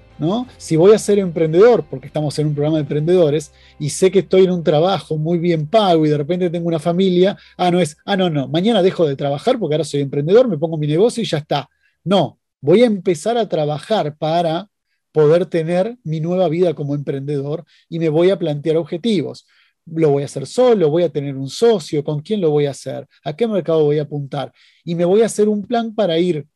[0.56, 4.20] Si voy a ser emprendedor, porque estamos en un programa de emprendedores, y sé que
[4.20, 7.80] estoy en un trabajo muy bien pago y de repente tengo una familia, ah, no
[7.80, 10.86] es, ah, no, no, mañana dejo de trabajar porque ahora soy emprendedor, me pongo mi
[10.86, 11.68] negocio y ya está.
[12.04, 14.68] No, voy a empezar a trabajar para
[15.12, 19.46] poder tener mi nueva vida como emprendedor y me voy a plantear objetivos.
[19.86, 22.70] Lo voy a hacer solo, voy a tener un socio, con quién lo voy a
[22.70, 24.52] hacer, a qué mercado voy a apuntar.
[24.84, 26.46] Y me voy a hacer un plan para ir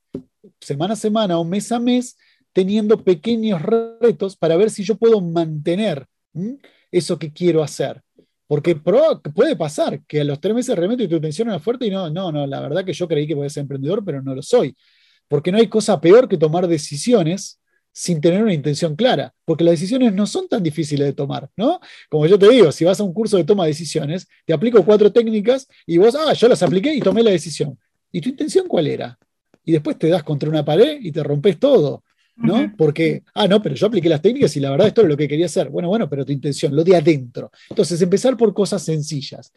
[0.61, 2.17] semana a semana o mes a mes
[2.57, 6.07] teniendo pequeños retos para ver si yo puedo mantener
[6.91, 8.01] eso que quiero hacer.
[8.47, 12.09] Porque puede pasar que a los tres meses realmente tu intención era fuerte y no,
[12.09, 14.75] no, no, la verdad que yo creí que podía ser emprendedor, pero no lo soy.
[15.29, 17.61] Porque no hay cosa peor que tomar decisiones
[17.93, 21.79] sin tener una intención clara, porque las decisiones no son tan difíciles de tomar, ¿no?
[22.09, 24.83] Como yo te digo, si vas a un curso de toma de decisiones, te aplico
[24.83, 27.79] cuatro técnicas y vos, ah, yo las apliqué y tomé la decisión.
[28.11, 29.19] ¿Y tu intención cuál era?
[29.63, 32.03] Y después te das contra una pared y te rompes todo.
[32.37, 32.73] ¿No?
[32.77, 35.29] Porque, ah, no, pero yo apliqué las técnicas y la verdad esto es lo que
[35.29, 35.71] quería hacer.
[35.71, 37.51] Bueno, bueno, pero tu intención, lo de adentro.
[37.71, 39.53] Entonces, empezar por cosas sencillas.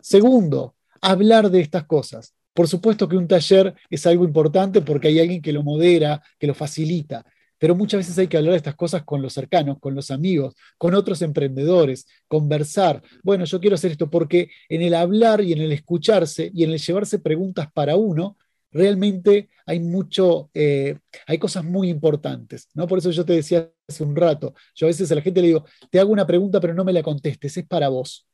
[0.00, 2.34] Segundo, hablar de estas cosas.
[2.52, 6.46] Por supuesto que un taller es algo importante porque hay alguien que lo modera, que
[6.46, 7.24] lo facilita,
[7.58, 10.54] pero muchas veces hay que hablar de estas cosas con los cercanos, con los amigos,
[10.78, 13.02] con otros emprendedores, conversar.
[13.22, 16.70] Bueno, yo quiero hacer esto porque en el hablar y en el escucharse y en
[16.70, 18.36] el llevarse preguntas para uno,
[18.76, 22.86] realmente hay mucho, eh, hay cosas muy importantes, ¿no?
[22.86, 25.48] Por eso yo te decía hace un rato, yo a veces a la gente le
[25.48, 28.26] digo, te hago una pregunta pero no me la contestes, es para vos,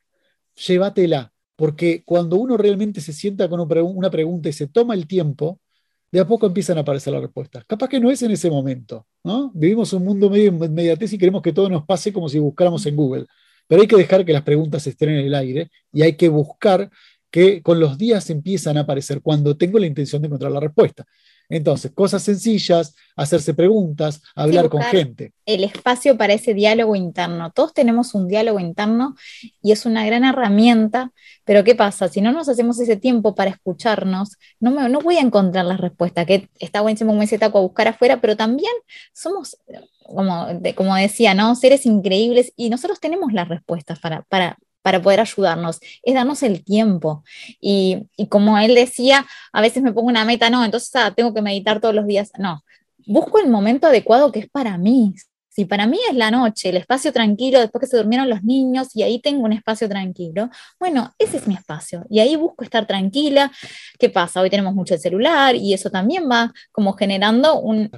[0.55, 5.61] llévatela, porque cuando uno realmente se sienta con una pregunta y se toma el tiempo,
[6.13, 7.65] de a poco empiezan a aparecer las respuestas.
[7.65, 9.51] Capaz que no es en ese momento, ¿no?
[9.55, 12.97] Vivimos un mundo medio inmediatez y queremos que todo nos pase como si buscáramos en
[12.97, 13.27] Google.
[13.67, 16.91] Pero hay que dejar que las preguntas estén en el aire y hay que buscar
[17.33, 21.05] que con los días empiezan a aparecer cuando tengo la intención de encontrar la respuesta.
[21.49, 25.33] Entonces, cosas sencillas, hacerse preguntas, hablar con gente.
[25.45, 27.51] El espacio para ese diálogo interno.
[27.51, 29.17] Todos tenemos un diálogo interno
[29.63, 31.11] y es una gran herramienta,
[31.45, 32.09] pero ¿qué pasa?
[32.09, 35.77] Si no nos hacemos ese tiempo para escucharnos, no, me, no voy a encontrar la
[35.77, 38.73] respuesta, que está buenísimo como dice Taco a buscar afuera, pero también
[39.13, 39.57] somos,
[40.05, 41.55] como, como decía, ¿no?
[41.55, 46.65] Seres increíbles y nosotros tenemos las respuestas para, para, para poder ayudarnos, es darnos el
[46.65, 47.25] tiempo.
[47.61, 51.43] Y, como él decía, a veces me pongo una meta, no, entonces ah, tengo que
[51.43, 52.33] meditar todos los días.
[52.39, 52.63] No,
[53.07, 55.15] busco el momento adecuado que es para mí.
[55.49, 58.97] Si para mí es la noche, el espacio tranquilo, después que se durmieron los niños
[58.97, 60.49] y ahí tengo un espacio tranquilo,
[60.81, 62.07] bueno, ese es mi espacio.
[62.09, 63.53] Y ahí busco estar tranquila.
[63.99, 64.41] ¿Qué pasa?
[64.41, 67.91] Hoy tenemos mucho el celular y eso también va como generando un,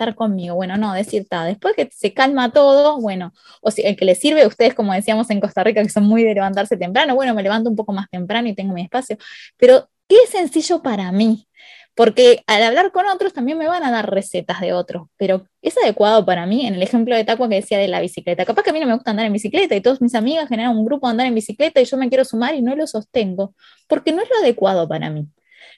[0.00, 0.54] estar conmigo.
[0.54, 4.42] Bueno, no, decir, después que se calma todo, bueno, o si el que le sirve
[4.42, 7.42] a ustedes, como decíamos en Costa Rica, que son muy de levantarse temprano, bueno, me
[7.42, 9.16] levanto un poco más temprano y tengo mi espacio,
[9.58, 11.46] pero qué sencillo para mí,
[11.94, 15.76] porque al hablar con otros también me van a dar recetas de otros, pero es
[15.76, 18.70] adecuado para mí, en el ejemplo de Tacua que decía de la bicicleta, capaz que
[18.70, 21.06] a mí no me gusta andar en bicicleta y todas mis amigas generan un grupo
[21.06, 23.54] de andar en bicicleta y yo me quiero sumar y no lo sostengo,
[23.86, 25.28] porque no es lo adecuado para mí.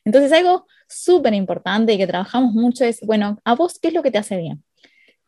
[0.05, 4.03] Entonces algo súper importante y que trabajamos mucho es, bueno, a vos, ¿qué es lo
[4.03, 4.63] que te hace bien?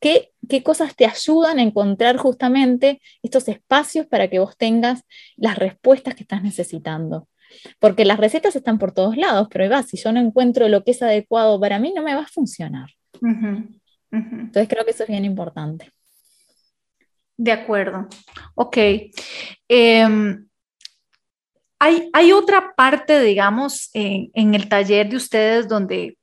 [0.00, 5.02] ¿Qué, ¿Qué cosas te ayudan a encontrar justamente estos espacios para que vos tengas
[5.36, 7.28] las respuestas que estás necesitando?
[7.78, 10.90] Porque las recetas están por todos lados, pero va, si yo no encuentro lo que
[10.90, 12.90] es adecuado para mí, no me va a funcionar.
[14.10, 15.90] Entonces creo que eso es bien importante.
[17.36, 18.06] De acuerdo.
[18.54, 18.76] Ok.
[19.68, 20.46] Em,
[22.12, 26.16] hay, otra parte, digamos, en, el taller de ustedes donde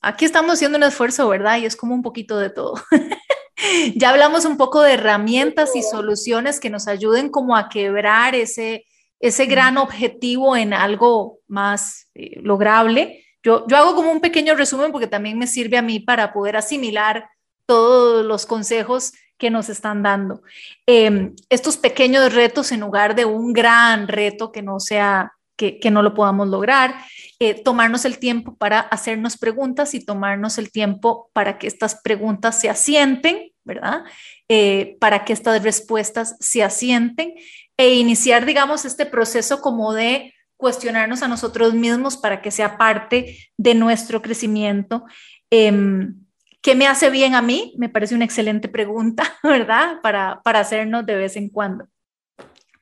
[0.00, 1.58] aquí estamos haciendo un esfuerzo, ¿verdad?
[1.58, 2.74] Y es como un poquito de todo.
[3.96, 8.86] ya hablamos un poco de herramientas y soluciones que nos ayuden como a quebrar ese,
[9.18, 13.24] ese gran objetivo en algo más eh, lograble.
[13.42, 16.56] Yo, yo hago como un pequeño resumen porque también me sirve a mí para poder
[16.56, 17.28] asimilar
[17.66, 20.42] todos los consejos que nos están dando.
[20.86, 26.02] Em, estos pequeños retos en lugar de un gran reto que no sea, que, no
[26.02, 26.96] lo podamos lograr,
[27.40, 32.60] eh, tomarnos el tiempo para hacernos preguntas y tomarnos el tiempo para que estas preguntas
[32.60, 34.02] se asienten, ¿verdad?
[34.48, 37.34] Eh, para que estas respuestas se asienten
[37.76, 43.38] e iniciar, digamos, este proceso como de cuestionarnos a nosotros mismos para que sea parte
[43.56, 45.04] de nuestro crecimiento.
[45.50, 46.14] Em,
[46.60, 47.74] ¿Qué me hace bien a mí?
[47.78, 50.00] Me parece una excelente pregunta, ¿verdad?
[50.02, 51.86] Para, para hacernos de vez en cuando.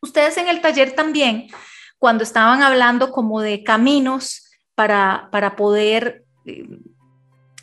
[0.00, 1.48] Ustedes en el taller también,
[1.98, 6.64] cuando estaban hablando como de caminos para, para poder eh,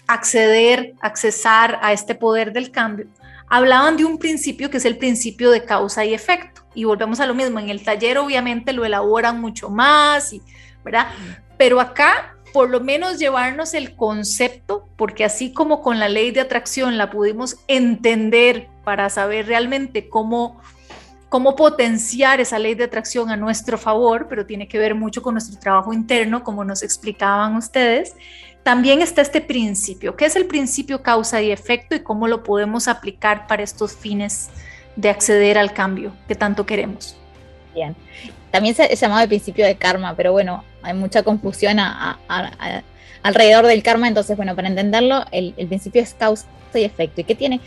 [0.07, 3.07] acceder, accesar a este poder del cambio,
[3.49, 6.65] hablaban de un principio que es el principio de causa y efecto.
[6.75, 10.41] Y volvemos a lo mismo, en el taller obviamente lo elaboran mucho más, y,
[10.83, 11.07] ¿verdad?
[11.57, 16.41] Pero acá por lo menos llevarnos el concepto, porque así como con la ley de
[16.41, 20.61] atracción la pudimos entender para saber realmente cómo,
[21.29, 25.33] cómo potenciar esa ley de atracción a nuestro favor, pero tiene que ver mucho con
[25.33, 28.15] nuestro trabajo interno, como nos explicaban ustedes,
[28.61, 30.15] también está este principio.
[30.15, 34.49] ¿Qué es el principio causa y efecto y cómo lo podemos aplicar para estos fines
[34.95, 37.17] de acceder al cambio que tanto queremos?
[37.73, 37.95] Bien.
[38.51, 41.77] También se llamado el principio de karma, pero bueno, hay mucha confusión
[43.23, 47.21] alrededor del karma, entonces bueno, para entenderlo, el, principio es causa y efecto.
[47.21, 47.61] ¿Y qué tiene?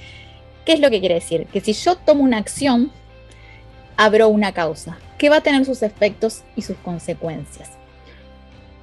[0.65, 1.47] ¿Qué es lo que quiere decir?
[1.47, 2.91] Que si yo tomo una acción,
[3.97, 7.71] abro una causa, que va a tener sus efectos y sus consecuencias.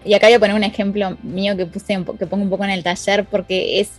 [0.05, 2.71] Y acá voy a poner un ejemplo mío que puse que pongo un poco en
[2.71, 3.91] el taller porque es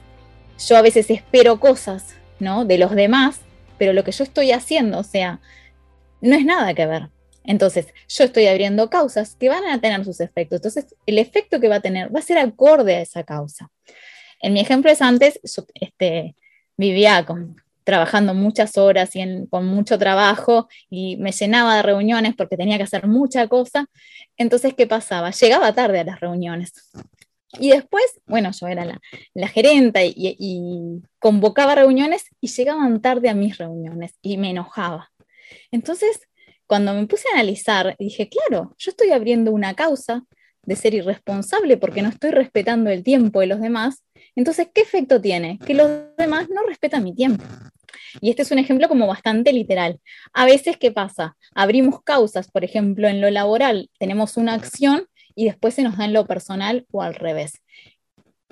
[0.69, 2.65] yo a veces espero cosas, ¿no?
[2.65, 3.41] de los demás,
[3.79, 5.41] pero lo que yo estoy haciendo, o sea,
[6.21, 7.09] no es nada que ver.
[7.45, 10.57] Entonces, yo estoy abriendo causas que van a tener sus efectos.
[10.57, 13.71] Entonces, el efecto que va a tener va a ser acorde a esa causa.
[14.41, 16.35] En mi ejemplo es antes, yo este,
[16.77, 17.25] vivía
[17.85, 22.85] trabajando muchas horas y con mucho trabajo y me llenaba de reuniones porque tenía que
[22.85, 23.87] hacer mucha cosa.
[24.37, 25.31] Entonces, ¿qué pasaba?
[25.31, 26.73] Llegaba tarde a las reuniones.
[27.61, 29.01] Y después, bueno, yo era la,
[29.35, 35.13] la gerenta y, y, convocaba reuniones y llegaban tarde a mis reuniones y me enojaba.
[35.71, 36.21] Entonces,
[36.75, 40.25] cuando me puse a analizar, dije, claro, yo estoy abriendo una causa
[40.65, 44.03] de ser irresponsable porque no estoy respetando el tiempo de los demás.
[44.35, 45.61] Entonces, ¿qué efecto tiene?
[45.65, 47.45] Que los demás no respetan mi tiempo.
[48.21, 50.01] Y este es un ejemplo como bastante literal.
[50.33, 51.37] A veces, ¿qué pasa?
[51.55, 55.07] Abrimos causas, por ejemplo, en lo laboral, tenemos una acción
[55.37, 57.63] y después se nos da en lo personal o al revés.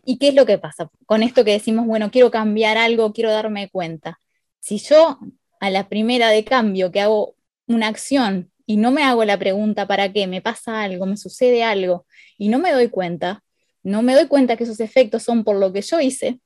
[0.04, 0.90] ¿Y qué es lo que pasa?
[1.06, 4.20] Con esto que decimos, bueno, quiero cambiar algo, quiero darme cuenta.
[4.60, 5.18] Si yo
[5.58, 7.34] a la primera de cambio que hago
[7.74, 11.62] una acción y no me hago la pregunta para qué, me pasa algo, me sucede
[11.62, 12.06] algo
[12.38, 13.42] y no me doy cuenta,
[13.82, 16.40] no me doy cuenta que esos efectos son por lo que yo hice,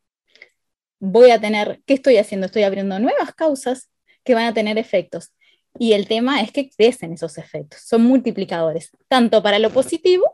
[0.98, 2.46] voy a tener, ¿qué estoy haciendo?
[2.46, 3.90] Estoy abriendo nuevas causas
[4.24, 5.32] que van a tener efectos.
[5.78, 10.24] Y el tema es que crecen esos efectos, son multiplicadores, tanto para lo positivo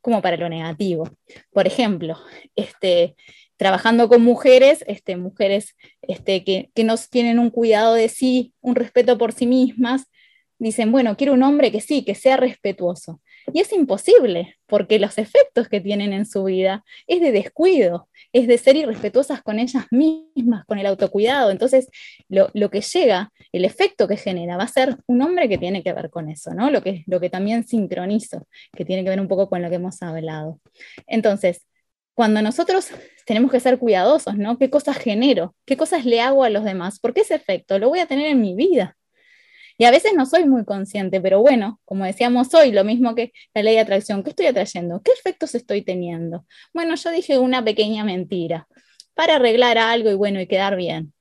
[0.00, 1.08] como para lo negativo.
[1.50, 2.16] Por ejemplo,
[2.54, 3.16] este,
[3.56, 8.76] trabajando con mujeres, este, mujeres este, que, que no tienen un cuidado de sí, un
[8.76, 10.04] respeto por sí mismas,
[10.58, 13.20] dicen, bueno, quiero un hombre que sí, que sea respetuoso.
[13.52, 18.46] Y es imposible, porque los efectos que tienen en su vida es de descuido, es
[18.46, 21.50] de ser irrespetuosas con ellas mismas, con el autocuidado.
[21.50, 21.88] Entonces,
[22.28, 25.92] lo, que llega, el efecto que genera, va a ser un hombre que tiene que
[25.92, 26.70] ver con eso, ¿no?
[26.70, 29.76] Lo que, lo que también sincronizo, que tiene que ver un poco con lo que
[29.76, 30.60] hemos hablado.
[31.06, 31.66] Entonces,
[32.14, 32.88] cuando nosotros
[33.26, 34.58] tenemos que ser cuidadosos, ¿no?
[34.58, 35.54] ¿Qué cosas genero?
[35.66, 37.00] ¿Qué cosas le hago a los demás?
[37.00, 38.96] Porque ese efecto lo voy a tener en mi vida.
[39.78, 43.32] Y a veces no soy muy consciente, pero bueno, como decíamos hoy, lo mismo que
[43.54, 45.02] la ley de atracción, ¿qué estoy atrayendo?
[45.02, 46.46] ¿Qué efectos estoy teniendo?
[46.72, 48.68] Bueno, yo dije una pequeña mentira
[49.14, 51.12] para arreglar algo y bueno, y quedar bien.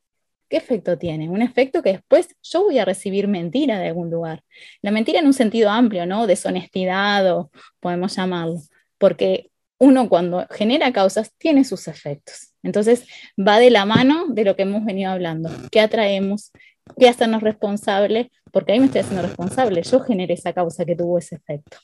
[0.50, 1.30] ¿Qué efecto tiene?
[1.30, 4.44] Un efecto que después yo voy a recibir mentira de algún lugar.
[4.84, 6.28] La mentira en un sentido amplio, ¿no?
[6.28, 7.50] Deshonestidad o
[7.80, 8.62] podemos llamarlo.
[9.00, 9.50] Porque
[9.80, 12.54] uno cuando genera causas tiene sus efectos.
[12.62, 13.06] Entonces
[13.38, 15.50] va de la mano de lo que hemos venido hablando.
[15.72, 16.52] ¿Qué atraemos?
[16.98, 18.28] ¿Qué hacernos responsables?
[18.52, 19.82] Porque ahí me estoy haciendo responsable.
[19.84, 21.78] Yo generé esa causa que tuvo ese efecto.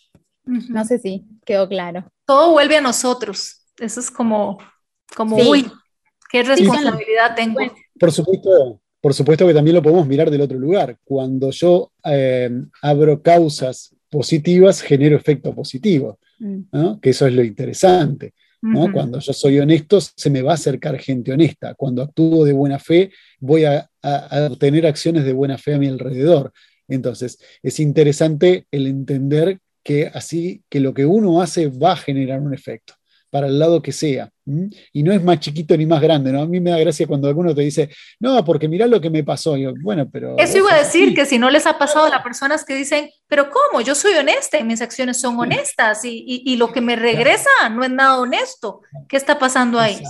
[0.46, 2.12] No sé si quedó claro.
[2.26, 3.66] Todo vuelve a nosotros.
[3.78, 4.58] Eso es como,
[5.16, 5.72] como uy,
[6.32, 7.60] qué responsabilidad tengo.
[8.00, 10.98] Por supuesto, por supuesto que también lo podemos mirar del otro lugar.
[11.04, 12.50] Cuando yo eh,
[12.82, 16.20] abro causas positivas, genero efecto positivo.
[16.40, 17.00] Mm.
[17.02, 18.34] que eso es lo interesante.
[18.62, 21.76] Cuando yo soy honesto, se me va a acercar gente honesta.
[21.76, 23.90] Cuando actúo de buena fe, voy a,
[24.50, 26.52] obtener acciones de buena fe a mi alrededor.
[26.88, 32.42] Entonces, es interesante el entender que así, que lo que uno hace va a generar
[32.42, 32.99] un efecto
[33.30, 34.30] para el lado que sea.
[34.92, 36.42] Y no es más chiquito ni más grande, ¿no?
[36.42, 39.24] A mí me da gracia cuando alguno te dice, no, porque mirá lo que me
[39.24, 39.56] pasó.
[39.56, 40.38] yo, bueno, pero...
[40.38, 43.10] Eso iba a decir, que si no les ha pasado a las personas que dicen,
[43.28, 43.82] pero ¿cómo?
[43.82, 47.92] Yo soy honesta y mis acciones son honestas y, lo que me regresa no es
[47.92, 48.82] nada honesto.
[49.08, 50.02] ¿Qué está pasando ahí?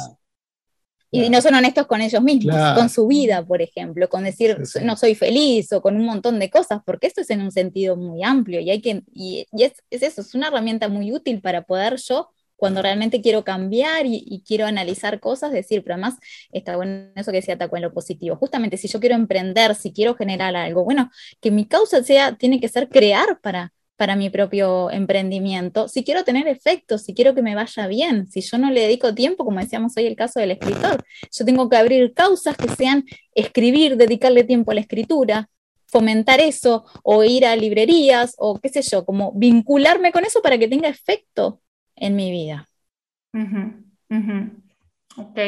[1.12, 4.96] Y no son honestos con ellos mismos, con su vida, por ejemplo, con decir no
[4.96, 8.24] soy feliz o con un montón de cosas, porque esto es en un sentido muy
[8.24, 11.98] amplio y hay que, y, es, es, eso, es una herramienta muy útil para poder
[11.98, 12.30] yo
[12.60, 16.16] cuando realmente quiero cambiar y, quiero analizar cosas, decir, pero además
[16.52, 18.36] está bueno eso que decía Taco en lo positivo.
[18.36, 22.60] Justamente si yo quiero emprender, si quiero generar algo, bueno, que mi causa sea, tiene
[22.60, 27.42] que ser crear para, para mi propio emprendimiento, si quiero tener efectos, si quiero que
[27.42, 30.52] me vaya bien, si yo no le dedico tiempo, como decíamos hoy el caso del
[30.52, 35.50] escritor, yo tengo que abrir causas que sean escribir, dedicarle tiempo a la escritura,
[35.88, 40.58] fomentar eso, o ir a librerías, o qué sé yo, como vincularme con eso para
[40.58, 41.62] que tenga efecto
[42.00, 42.68] en mi vida.
[45.18, 45.40] Ok.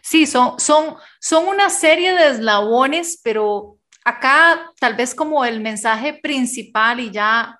[0.00, 6.14] Sí, son, son, son una serie de eslabones, pero acá tal vez como el mensaje
[6.14, 7.58] principal y ya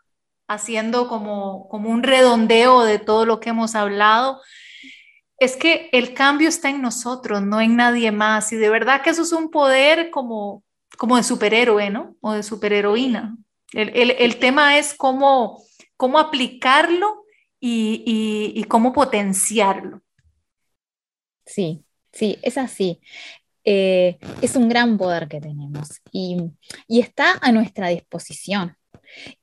[0.48, 4.40] haciendo como, como un redondeo de todo lo que hemos hablado,
[5.38, 8.52] es que el cambio está en nosotros, no en nadie más.
[8.52, 10.62] Y de verdad que eso es un poder como,
[10.96, 12.16] como de superhéroe, ¿no?
[12.20, 13.36] O de superheroína.
[13.72, 15.62] El, el, el tema es cómo,
[15.96, 17.21] cómo aplicarlo
[17.64, 20.02] y, cómo potenciarlo.
[21.46, 23.00] Sí, sí, es así.
[23.64, 26.36] Eh, es un gran poder que tenemos y,
[26.88, 28.76] está a nuestra disposición.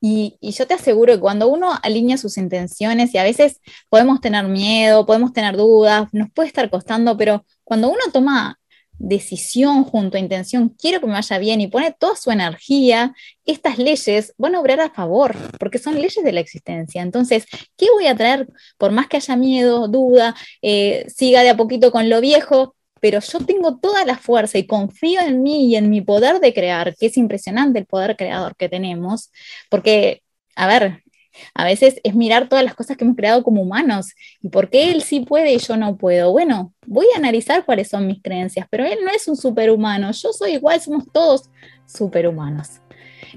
[0.02, 4.20] Y, y, yo te aseguro que cuando uno alinea sus intenciones, y a veces podemos
[4.20, 8.59] tener miedo, podemos tener dudas, nos puede estar costando, pero cuando uno toma
[9.00, 13.78] decisión junto a intención, quiero que me vaya bien y pone toda su energía, estas
[13.78, 17.02] leyes van a obrar a favor, porque son leyes de la existencia.
[17.02, 17.46] Entonces,
[17.78, 18.48] ¿qué voy a traer?
[18.78, 23.20] Por más que haya miedo, duda, eh, siga de a poquito con lo viejo, pero
[23.22, 26.96] yo tengo toda la fuerza y confío en mí y en mi poder de crear,
[26.98, 29.32] que es impresionante el poder creador que tenemos,
[29.70, 30.24] porque,
[30.56, 31.04] a ver,
[31.54, 34.92] a veces es mirar todas las cosas que hemos creado como humanos y por qué
[34.92, 36.32] él sí puede y yo no puedo.
[36.32, 40.34] Bueno, voy a analizar cuáles son mis creencias, pero él no es un superhumano, yo
[40.34, 41.50] soy igual, somos todos
[41.86, 42.82] superhumanos.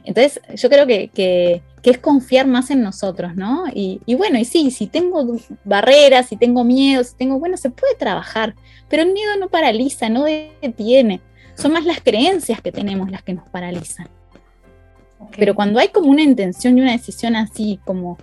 [0.05, 3.65] Entonces, yo creo que, es confiar más en nosotros, ¿no?
[3.75, 7.71] Y, y, bueno, y sí, si tengo barreras, si tengo miedo, si tengo, bueno, se
[7.71, 8.55] puede trabajar,
[8.89, 11.21] pero el miedo no paraliza, no detiene.
[11.55, 14.09] Son más las creencias que tenemos las que nos paralizan.
[15.37, 18.19] Pero cuando hay como una intención y una decisión así, como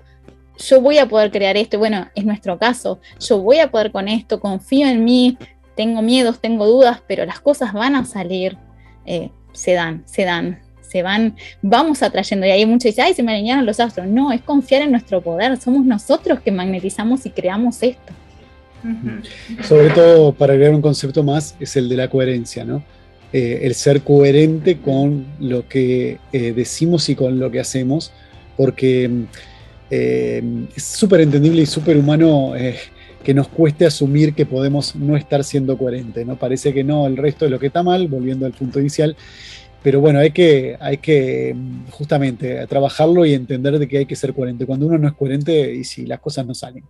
[0.57, 4.07] yo voy a poder crear esto, bueno, es nuestro caso, yo voy a poder con
[4.07, 5.37] esto, confío en mí,
[5.75, 8.57] tengo miedos, tengo dudas, pero las cosas van a salir,
[9.05, 12.45] eh, se dan, se dan, se van, vamos atrayendo.
[12.45, 14.07] Y ahí muchos dicen, ay, se me alinearon los astros.
[14.07, 18.13] No, es confiar en nuestro poder, somos nosotros que magnetizamos y creamos esto.
[19.63, 22.83] Sobre todo, para agregar un concepto más, es el de la coherencia, ¿no?
[23.31, 28.11] Eh, el ser coherente con lo que eh, decimos y con lo que hacemos,
[28.57, 29.09] porque
[29.91, 32.53] es súper entendible y súper humano
[33.23, 36.37] que nos cueste asumir que podemos no estar siendo coherentes, ¿no?
[36.37, 39.15] Parece que no, el resto es lo que está mal, volviendo al punto inicial.
[39.81, 44.15] Pero bueno, hay que, hay que mm, justamente trabajarlo y entender de que hay que
[44.15, 44.65] ser coherente.
[44.65, 46.83] Cuando uno no es coherente y si las cosas no salen.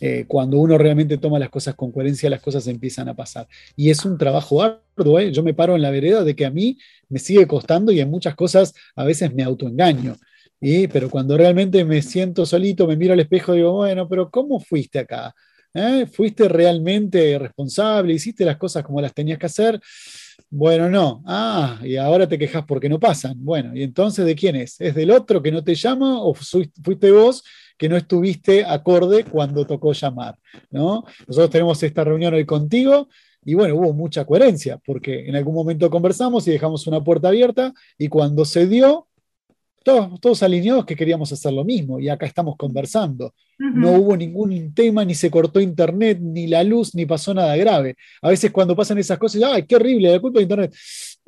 [0.00, 3.48] Eh, cuando uno realmente toma las cosas con coherencia, las cosas empiezan a pasar.
[3.76, 5.18] Y es un trabajo arduo.
[5.18, 5.32] ¿eh?
[5.32, 6.78] Yo me paro en la vereda de que a mí
[7.08, 10.16] me sigue costando y en muchas cosas a veces me autoengaño.
[10.60, 14.58] Pero cuando realmente me siento solito, me miro al espejo y digo, bueno, pero ¿cómo
[14.58, 15.34] fuiste acá?
[15.74, 16.06] ¿Eh?
[16.10, 18.12] ¿Fuiste realmente responsable?
[18.12, 19.80] ¿Hiciste las cosas como las tenías que hacer?
[20.50, 21.22] Bueno, no.
[21.26, 23.34] Ah, y ahora te quejas porque no pasan.
[23.36, 24.80] Bueno, ¿y entonces de quién es?
[24.80, 27.44] ¿Es del otro que no te llama o fuiste vos
[27.78, 30.36] que no estuviste acorde cuando tocó llamar?
[30.70, 31.04] ¿no?
[31.26, 33.08] Nosotros tenemos esta reunión hoy contigo
[33.44, 37.72] y bueno, hubo mucha coherencia porque en algún momento conversamos y dejamos una puerta abierta
[37.96, 39.06] y cuando se dio,
[39.84, 43.32] todos, todos alineados que queríamos hacer lo mismo y acá estamos conversando.
[43.58, 47.96] No hubo ningún tema, ni se cortó internet, ni la luz, ni pasó nada grave.
[48.22, 50.12] A veces cuando pasan esas cosas, ¡ay, qué horrible!
[50.12, 50.74] La culpa de internet.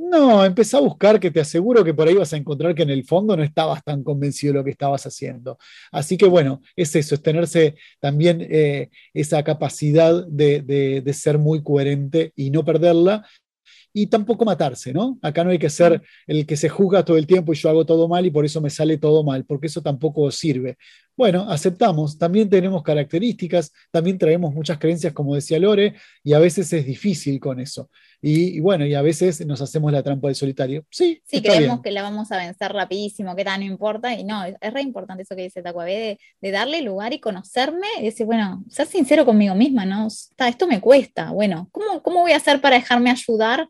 [0.02, 2.90] No, empezá a buscar que te aseguro que por ahí vas a encontrar que en
[2.90, 5.58] el fondo no estabas tan convencido de lo que estabas haciendo.
[5.92, 11.62] Así que bueno, es eso, es tenerse también eh, esa capacidad de, de ser muy
[11.62, 13.26] coherente y no perderla
[13.92, 15.18] y tampoco matarse, ¿no?
[15.22, 17.84] Acá no hay que ser el que se juzga todo el tiempo y yo hago
[17.84, 20.76] todo mal y por eso me sale todo mal, porque eso tampoco sirve.
[21.16, 26.72] Bueno, aceptamos, también tenemos características, también traemos muchas creencias, como decía Lore, y a veces
[26.72, 27.90] es difícil con eso.
[28.22, 30.84] Y, bueno, y a veces nos hacemos la trampa del solitario.
[30.90, 34.44] Sí, sí creemos que la vamos a vencer rapidísimo, que tan no importa, y no,
[34.44, 38.26] es re importante eso que dice Tacuabé, de, de, darle lugar y conocerme, y decir,
[38.26, 40.08] bueno, ser sincero conmigo misma, ¿no?
[40.08, 43.68] esto me cuesta, bueno, ¿cómo, ¿cómo voy a hacer para dejarme ayudar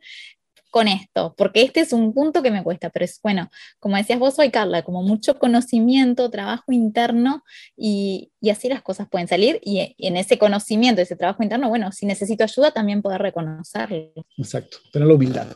[0.70, 4.18] con esto, porque este es un punto que me cuesta, pero es bueno, como decías
[4.18, 7.42] vos hoy, Carla, como mucho conocimiento, trabajo interno
[7.76, 12.06] y, así las cosas pueden salir y, en ese conocimiento, ese trabajo interno, bueno, si
[12.06, 14.12] necesito ayuda también poder reconocerlo.
[14.36, 15.48] Exacto, tener la humildad.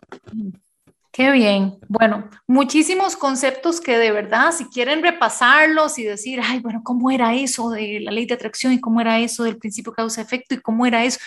[1.13, 1.79] Qué bien.
[1.89, 7.37] Bueno, muchísimos conceptos que de verdad, si quieren repasarlos y decir, ay, bueno, ¿cómo era
[7.37, 10.87] eso de la ley de atracción y cómo era eso del principio causa-efecto y cómo
[10.87, 11.21] era eso?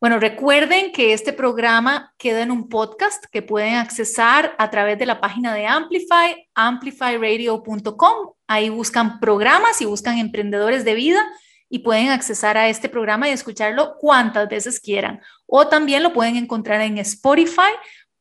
[0.00, 5.06] Bueno, recuerden que este programa queda en un podcast que pueden accesar a través de
[5.06, 8.32] la página de Amplify, amplifyradio.com.
[8.46, 11.26] Ahí buscan programas y buscan emprendedores de vida
[11.68, 15.20] y pueden accesar a este programa y escucharlo cuantas veces quieran.
[15.46, 17.72] O también lo pueden encontrar en Spotify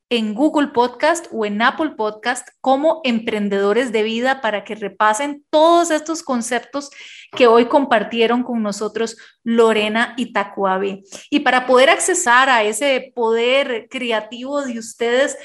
[0.09, 5.91] en Google Podcast o en Apple Podcast como emprendedores de vida para que repasen todos
[5.91, 6.89] estos conceptos
[7.35, 11.03] que hoy compartieron con nosotros Lorena y Tacuabe.
[11.29, 15.37] Y para poder accesar a ese poder creativo de ustedes,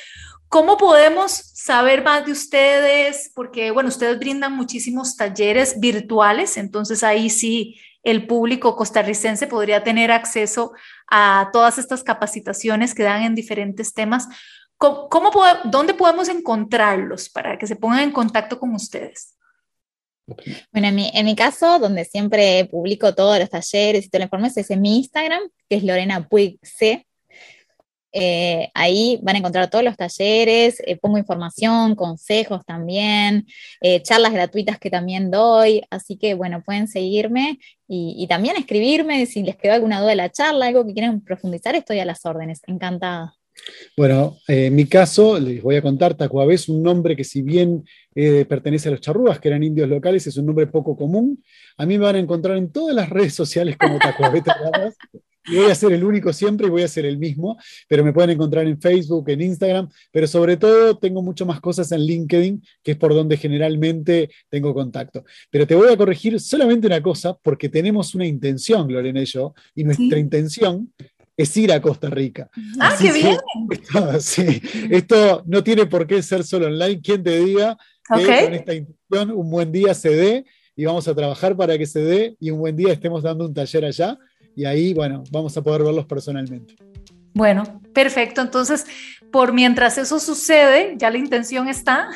[0.52, 3.32] ¿Cómo podemos saber más de ustedes?
[3.34, 10.10] Porque, bueno, ustedes brindan muchísimos talleres virtuales, entonces ahí sí el público costarricense podría tener
[10.10, 10.72] acceso
[11.08, 14.28] a todas estas capacitaciones que dan en diferentes temas.
[14.76, 15.30] ¿Cómo,
[15.64, 19.36] ¿Dónde podemos encontrarlos para que se pongan en contacto con ustedes?
[20.72, 24.24] Bueno, en mi, en mi caso, donde siempre publico todos los talleres y todo el
[24.24, 27.06] informe, es en mi Instagram, que es Lorena Puig C.
[28.12, 33.46] Eh, ahí van a encontrar todos los talleres, eh, pongo información, consejos también,
[33.80, 37.58] eh, charlas gratuitas que también doy, así que bueno, pueden seguirme
[37.88, 41.74] y, también escribirme si les quedó alguna duda de la charla, algo que quieran profundizar,
[41.74, 43.34] estoy a las órdenes, encantada.
[43.98, 47.84] Bueno, en mi caso, les voy a contar, Tacuabé es un nombre que si bien
[48.14, 51.44] pertenece a los charrúas, que eran indios locales, es un nombre poco común.
[51.76, 54.42] A mí me van a encontrar en todas las redes sociales como Tacuabé
[55.46, 58.12] y voy a ser el único siempre y voy a ser el mismo, pero me
[58.12, 62.62] pueden encontrar en Facebook, en Instagram, pero sobre todo tengo mucho más cosas en LinkedIn,
[62.82, 65.24] que es por donde generalmente tengo contacto.
[65.50, 69.54] Pero te voy a corregir solamente una cosa, porque tenemos una intención, Lorena y yo,
[69.74, 70.92] y nuestra intención
[71.36, 72.50] es ir a Costa Rica.
[72.78, 73.36] ¡Ah, qué bien!
[74.90, 77.00] Esto, no tiene por qué ser solo online.
[77.00, 77.76] Quien te diga
[78.14, 80.44] que con esta intención un buen día se dé
[80.76, 83.54] y vamos a trabajar para que se dé y un buen día estemos dando un
[83.54, 84.18] taller allá
[84.54, 86.74] y ahí, bueno, vamos a poder verlos personalmente.
[87.34, 88.42] Bueno, perfecto.
[88.42, 88.86] Entonces,
[89.30, 92.10] por mientras eso sucede, ya la intención está.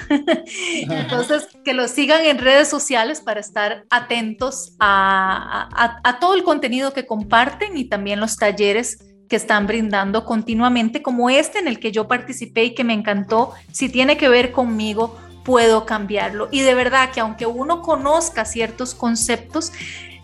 [0.90, 6.92] Entonces, que lo sigan en redes sociales para estar atentos a, a, todo el contenido
[6.92, 11.90] que comparten y también los talleres que están brindando continuamente, como este en el que
[11.90, 13.52] yo participé y que me encantó.
[13.72, 16.48] Si tiene que ver conmigo, puedo cambiarlo.
[16.50, 19.72] Y de verdad que aunque uno conozca ciertos conceptos,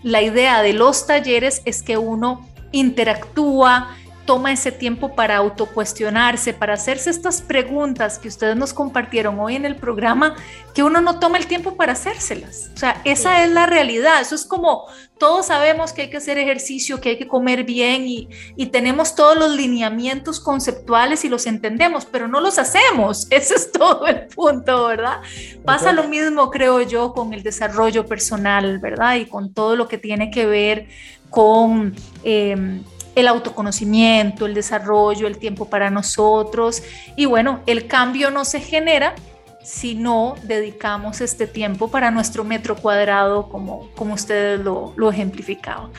[0.03, 6.74] la idea de los talleres es que uno interactúa, toma ese tiempo para autocuestionarse, para
[6.74, 10.36] hacerse estas preguntas que ustedes nos compartieron hoy en el programa,
[10.74, 12.70] que uno no toma el tiempo para hacérselas.
[12.74, 14.20] O sea, esa es la realidad.
[14.20, 14.86] Eso es como
[15.18, 19.14] todos sabemos que hay que hacer ejercicio, que hay que comer bien y, y tenemos
[19.14, 23.26] todos los lineamientos conceptuales y los entendemos, pero no los hacemos.
[23.30, 25.20] Ese es todo el punto, ¿verdad?
[25.64, 29.16] Pasa lo mismo, creo yo, con el desarrollo personal, ¿verdad?
[29.16, 30.88] Y con todo lo que tiene que ver
[31.28, 31.94] con...
[32.22, 32.82] Eh,
[33.14, 36.82] el autoconocimiento, el desarrollo, el tiempo para nosotros.
[37.16, 39.14] Y bueno, el cambio no se genera
[39.62, 45.90] si no dedicamos este tiempo para nuestro metro cuadrado, como, como ustedes lo, lo ejemplificaban.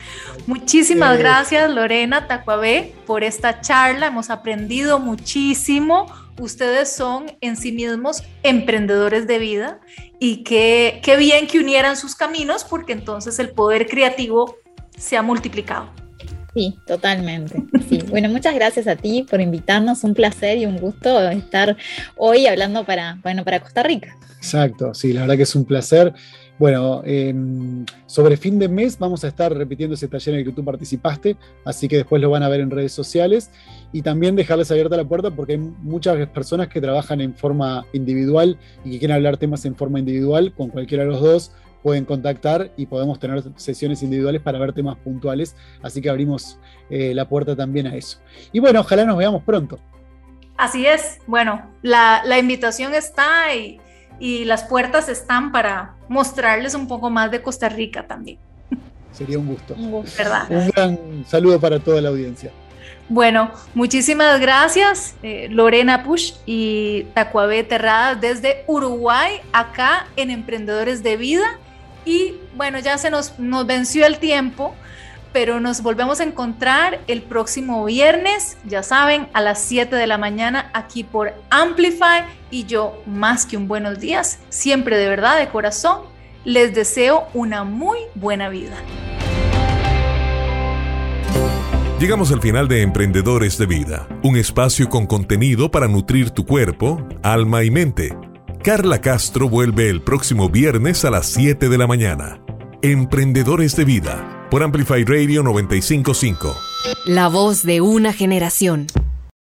[0.46, 4.08] Muchísimas gracias, Lorena Tacuabé, por esta charla.
[4.08, 6.06] Hemos aprendido muchísimo.
[6.38, 9.80] Ustedes son en sí mismos emprendedores de vida
[10.18, 14.56] y qué, qué bien que unieran sus caminos porque entonces el poder creativo
[14.98, 16.03] se ha multiplicado.
[16.54, 17.62] Sí, totalmente.
[18.10, 20.04] Bueno, muchas gracias a ti por invitarnos.
[20.04, 21.76] Un placer y un gusto estar
[22.16, 24.16] hoy hablando para, bueno, para Costa Rica.
[24.36, 26.12] Exacto, sí, la verdad que es un placer.
[26.56, 30.52] Bueno, em, sobre fin de mes vamos a estar repitiendo ese taller en el que
[30.52, 33.50] tú participaste, así que después lo van a ver en redes sociales
[33.92, 38.56] y también dejarles abierta la puerta porque hay muchas personas que trabajan en forma individual
[38.84, 41.50] y que quieren hablar temas en forma individual con cualquiera de los dos
[41.84, 45.54] pueden contactar y podemos tener sesiones individuales para ver temas puntuales.
[45.82, 46.58] Así que abrimos
[46.88, 48.20] eh, la puerta también a eso.
[48.52, 49.78] Y bueno, ojalá nos veamos pronto.
[50.56, 51.18] Así es.
[51.26, 53.80] Bueno, la, invitación está y,
[54.18, 58.38] y, las puertas están para mostrarles un poco más de Costa Rica también.
[59.12, 59.74] Sería un gusto.
[59.74, 60.46] Un gusto, ¿verdad?
[60.48, 62.50] Un gran saludo para toda la audiencia.
[63.10, 71.18] Bueno, muchísimas gracias, eh, Lorena Push y Tacuabé Terrada desde Uruguay, acá en Emprendedores de
[71.18, 71.58] Vida.
[72.04, 74.74] Y bueno, ya se nos, nos venció el tiempo,
[75.32, 80.18] pero nos volvemos a encontrar el próximo viernes, ya saben, a las 7 de la
[80.18, 82.24] mañana aquí por Amplify.
[82.50, 86.02] Y yo, más que un buenos días, siempre de verdad, de corazón,
[86.44, 88.76] les deseo una muy buena vida.
[91.98, 97.08] Llegamos al final de Emprendedores de Vida, un espacio con contenido para nutrir tu cuerpo,
[97.22, 98.14] alma y mente
[98.64, 102.40] Carla Castro vuelve el próximo viernes a las 7 de la mañana.
[102.80, 106.56] Emprendedores de Vida, por Amplify Radio 955.
[107.04, 108.86] La voz de una generación.